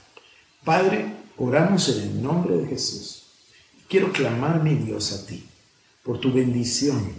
Padre, 0.65 1.15
oramos 1.37 1.89
en 1.89 2.03
el 2.03 2.23
nombre 2.23 2.57
de 2.57 2.67
Jesús. 2.67 3.23
Quiero 3.89 4.13
clamar, 4.13 4.63
mi 4.63 4.75
Dios, 4.75 5.13
a 5.13 5.27
ti, 5.27 5.47
por 6.03 6.21
tu 6.21 6.33
bendición. 6.33 7.15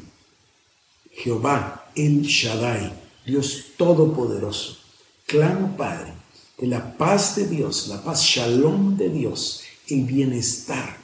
Jehová, 1.12 1.92
el 1.96 2.22
Shaddai, 2.22 2.94
Dios 3.26 3.66
Todopoderoso. 3.78 4.78
Clamo, 5.26 5.76
Padre, 5.78 6.14
que 6.62 6.68
la 6.68 6.96
paz 6.96 7.38
de 7.38 7.48
Dios, 7.48 7.88
la 7.88 8.04
paz 8.04 8.22
shalom 8.22 8.96
de 8.96 9.10
Dios, 9.10 9.64
el 9.88 10.04
bienestar, 10.04 10.96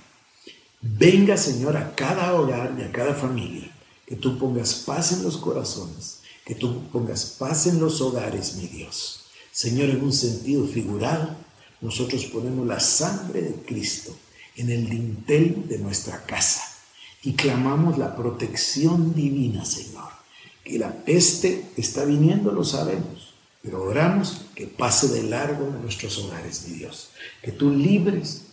venga, 0.83 1.35
Señor, 1.35 1.75
a 1.75 1.95
cada 1.95 2.35
hogar 2.35 2.75
y 2.77 2.83
a 2.83 2.91
cada 2.91 3.15
familia. 3.15 3.75
Que 4.05 4.15
tú 4.15 4.37
pongas 4.37 4.75
paz 4.85 5.13
en 5.13 5.23
los 5.23 5.37
corazones, 5.37 6.19
que 6.45 6.53
tú 6.53 6.83
pongas 6.91 7.25
paz 7.39 7.65
en 7.65 7.79
los 7.79 8.01
hogares, 8.01 8.53
mi 8.57 8.67
Dios. 8.67 9.25
Señor, 9.51 9.89
en 9.89 10.03
un 10.03 10.13
sentido 10.13 10.67
figurado, 10.67 11.35
nosotros 11.81 12.25
ponemos 12.25 12.67
la 12.67 12.79
sangre 12.79 13.41
de 13.41 13.53
Cristo 13.65 14.15
en 14.57 14.69
el 14.69 14.87
dintel 14.87 15.67
de 15.67 15.79
nuestra 15.79 16.23
casa 16.23 16.61
y 17.23 17.33
clamamos 17.33 17.97
la 17.97 18.15
protección 18.15 19.15
divina, 19.15 19.65
Señor 19.65 20.17
que 20.67 20.77
la 20.77 20.91
peste 20.91 21.69
está 21.77 22.03
viniendo, 22.03 22.51
lo 22.51 22.63
sabemos, 22.63 23.26
pero 23.67 23.84
oramos 23.84 24.43
que 24.56 24.65
pase 24.65 25.10
de 25.10 25.23
largo 25.23 25.65
de 25.65 25.80
nuestros 25.80 26.17
hogares, 26.19 26.69
mi 26.69 26.77
Dios. 26.77 27.10
Que 27.41 27.51
tú 27.51 27.69
libres 27.69 28.43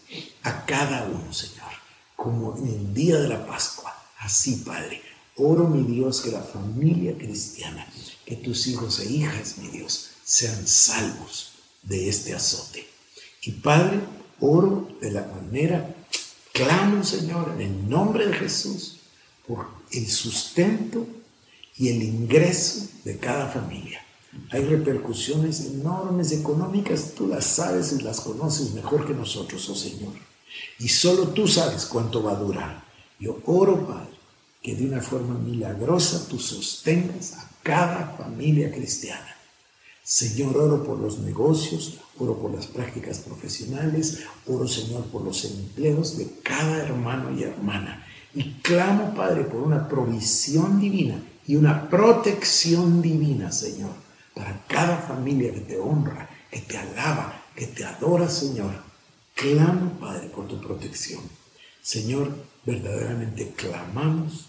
a 0.43 0.67
cada 0.67 1.05
uno, 1.05 1.33
Señor, 1.33 1.71
como 2.17 2.57
en 2.59 2.67
el 2.67 2.95
día 2.95 3.19
de 3.21 3.29
la 3.29 3.47
Pascua. 3.47 3.95
Así, 4.19 4.65
Padre, 4.67 5.01
oro, 5.37 5.69
mi 5.69 5.85
Dios, 5.85 6.21
que 6.21 6.33
la 6.33 6.43
familia 6.43 7.17
cristiana, 7.17 7.87
que 8.27 8.35
tus 8.35 8.67
hijos 8.67 8.99
e 8.99 9.13
hijas, 9.13 9.59
mi 9.59 9.69
Dios, 9.69 10.11
sean 10.25 10.67
salvos 10.67 11.53
de 11.85 12.09
este 12.09 12.35
azote. 12.35 12.85
Y 13.43 13.53
Padre, 13.53 14.01
oro 14.41 14.89
de 15.01 15.13
la 15.13 15.23
manera, 15.29 15.95
clamo, 16.53 17.05
Señor, 17.05 17.53
en 17.55 17.61
el 17.61 17.89
nombre 17.89 18.27
de 18.27 18.35
Jesús, 18.35 18.99
por 19.47 19.69
el 19.93 20.11
sustento 20.11 21.07
y 21.77 21.91
el 21.91 22.03
ingreso 22.03 22.89
de 23.05 23.17
cada 23.17 23.49
familia. 23.49 24.04
Hay 24.51 24.65
repercusiones 24.65 25.67
enormes 25.67 26.33
económicas, 26.33 27.13
tú 27.17 27.27
las 27.27 27.45
sabes 27.45 27.93
y 27.93 28.03
las 28.03 28.21
conoces 28.21 28.73
mejor 28.73 29.07
que 29.07 29.15
nosotros, 29.15 29.69
oh 29.69 29.75
Señor. 29.75 30.13
Y 30.79 30.89
solo 30.89 31.29
tú 31.29 31.49
sabes 31.49 31.87
cuánto 31.87 32.23
va 32.23 32.33
a 32.33 32.37
durar. 32.37 32.85
Yo 33.19 33.39
oro, 33.47 33.87
Padre, 33.87 34.15
que 34.63 34.75
de 34.75 34.87
una 34.87 35.01
forma 35.01 35.35
milagrosa 35.39 36.27
tú 36.29 36.39
sostengas 36.39 37.35
a 37.35 37.51
cada 37.63 38.17
familia 38.17 38.73
cristiana. 38.73 39.35
Señor, 40.03 40.57
oro 40.59 40.85
por 40.85 40.99
los 40.99 41.19
negocios, 41.19 41.99
oro 42.19 42.39
por 42.39 42.53
las 42.53 42.67
prácticas 42.67 43.21
profesionales, 43.21 44.25
oro, 44.47 44.69
Señor, 44.69 45.05
por 45.05 45.23
los 45.23 45.45
empleos 45.45 46.19
de 46.19 46.29
cada 46.43 46.79
hermano 46.79 47.37
y 47.37 47.43
hermana. 47.43 48.07
Y 48.35 48.53
clamo, 48.61 49.15
Padre, 49.15 49.45
por 49.45 49.63
una 49.63 49.89
provisión 49.89 50.81
divina 50.81 51.23
y 51.47 51.57
una 51.57 51.89
protección 51.89 53.01
divina, 53.01 53.51
Señor, 53.51 53.93
para 54.35 54.65
cada 54.67 54.99
familia 54.99 55.53
que 55.53 55.61
te 55.61 55.79
honra, 55.79 56.29
que 56.51 56.61
te 56.61 56.77
alaba, 56.77 57.43
que 57.55 57.67
te 57.69 57.85
adora, 57.85 58.29
Señor. 58.29 58.75
Clamo, 59.35 59.93
Padre, 60.01 60.29
por 60.29 60.47
tu 60.49 60.61
protección. 60.61 61.23
Señor, 61.83 62.35
verdaderamente 62.65 63.53
clamamos 63.57 64.47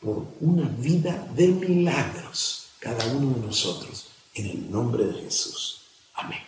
por 0.00 0.26
una 0.40 0.68
vida 0.68 1.28
de 1.34 1.48
milagros, 1.48 2.68
cada 2.78 3.06
uno 3.06 3.34
de 3.34 3.46
nosotros, 3.46 4.08
en 4.34 4.46
el 4.46 4.70
nombre 4.70 5.04
de 5.06 5.22
Jesús. 5.22 5.82
Amén. 6.14 6.40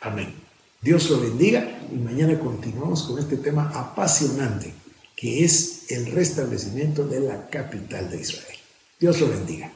Amén. 0.00 0.34
Dios 0.80 1.08
lo 1.08 1.20
bendiga 1.20 1.80
y 1.90 1.96
mañana 1.96 2.38
continuamos 2.38 3.04
con 3.04 3.18
este 3.18 3.38
tema 3.38 3.70
apasionante 3.74 4.74
que 5.16 5.44
es 5.44 5.90
el 5.90 6.12
restablecimiento 6.12 7.06
de 7.06 7.20
la 7.20 7.48
capital 7.48 8.10
de 8.10 8.20
Israel. 8.20 8.58
Dios 9.00 9.20
lo 9.20 9.28
bendiga. 9.28 9.72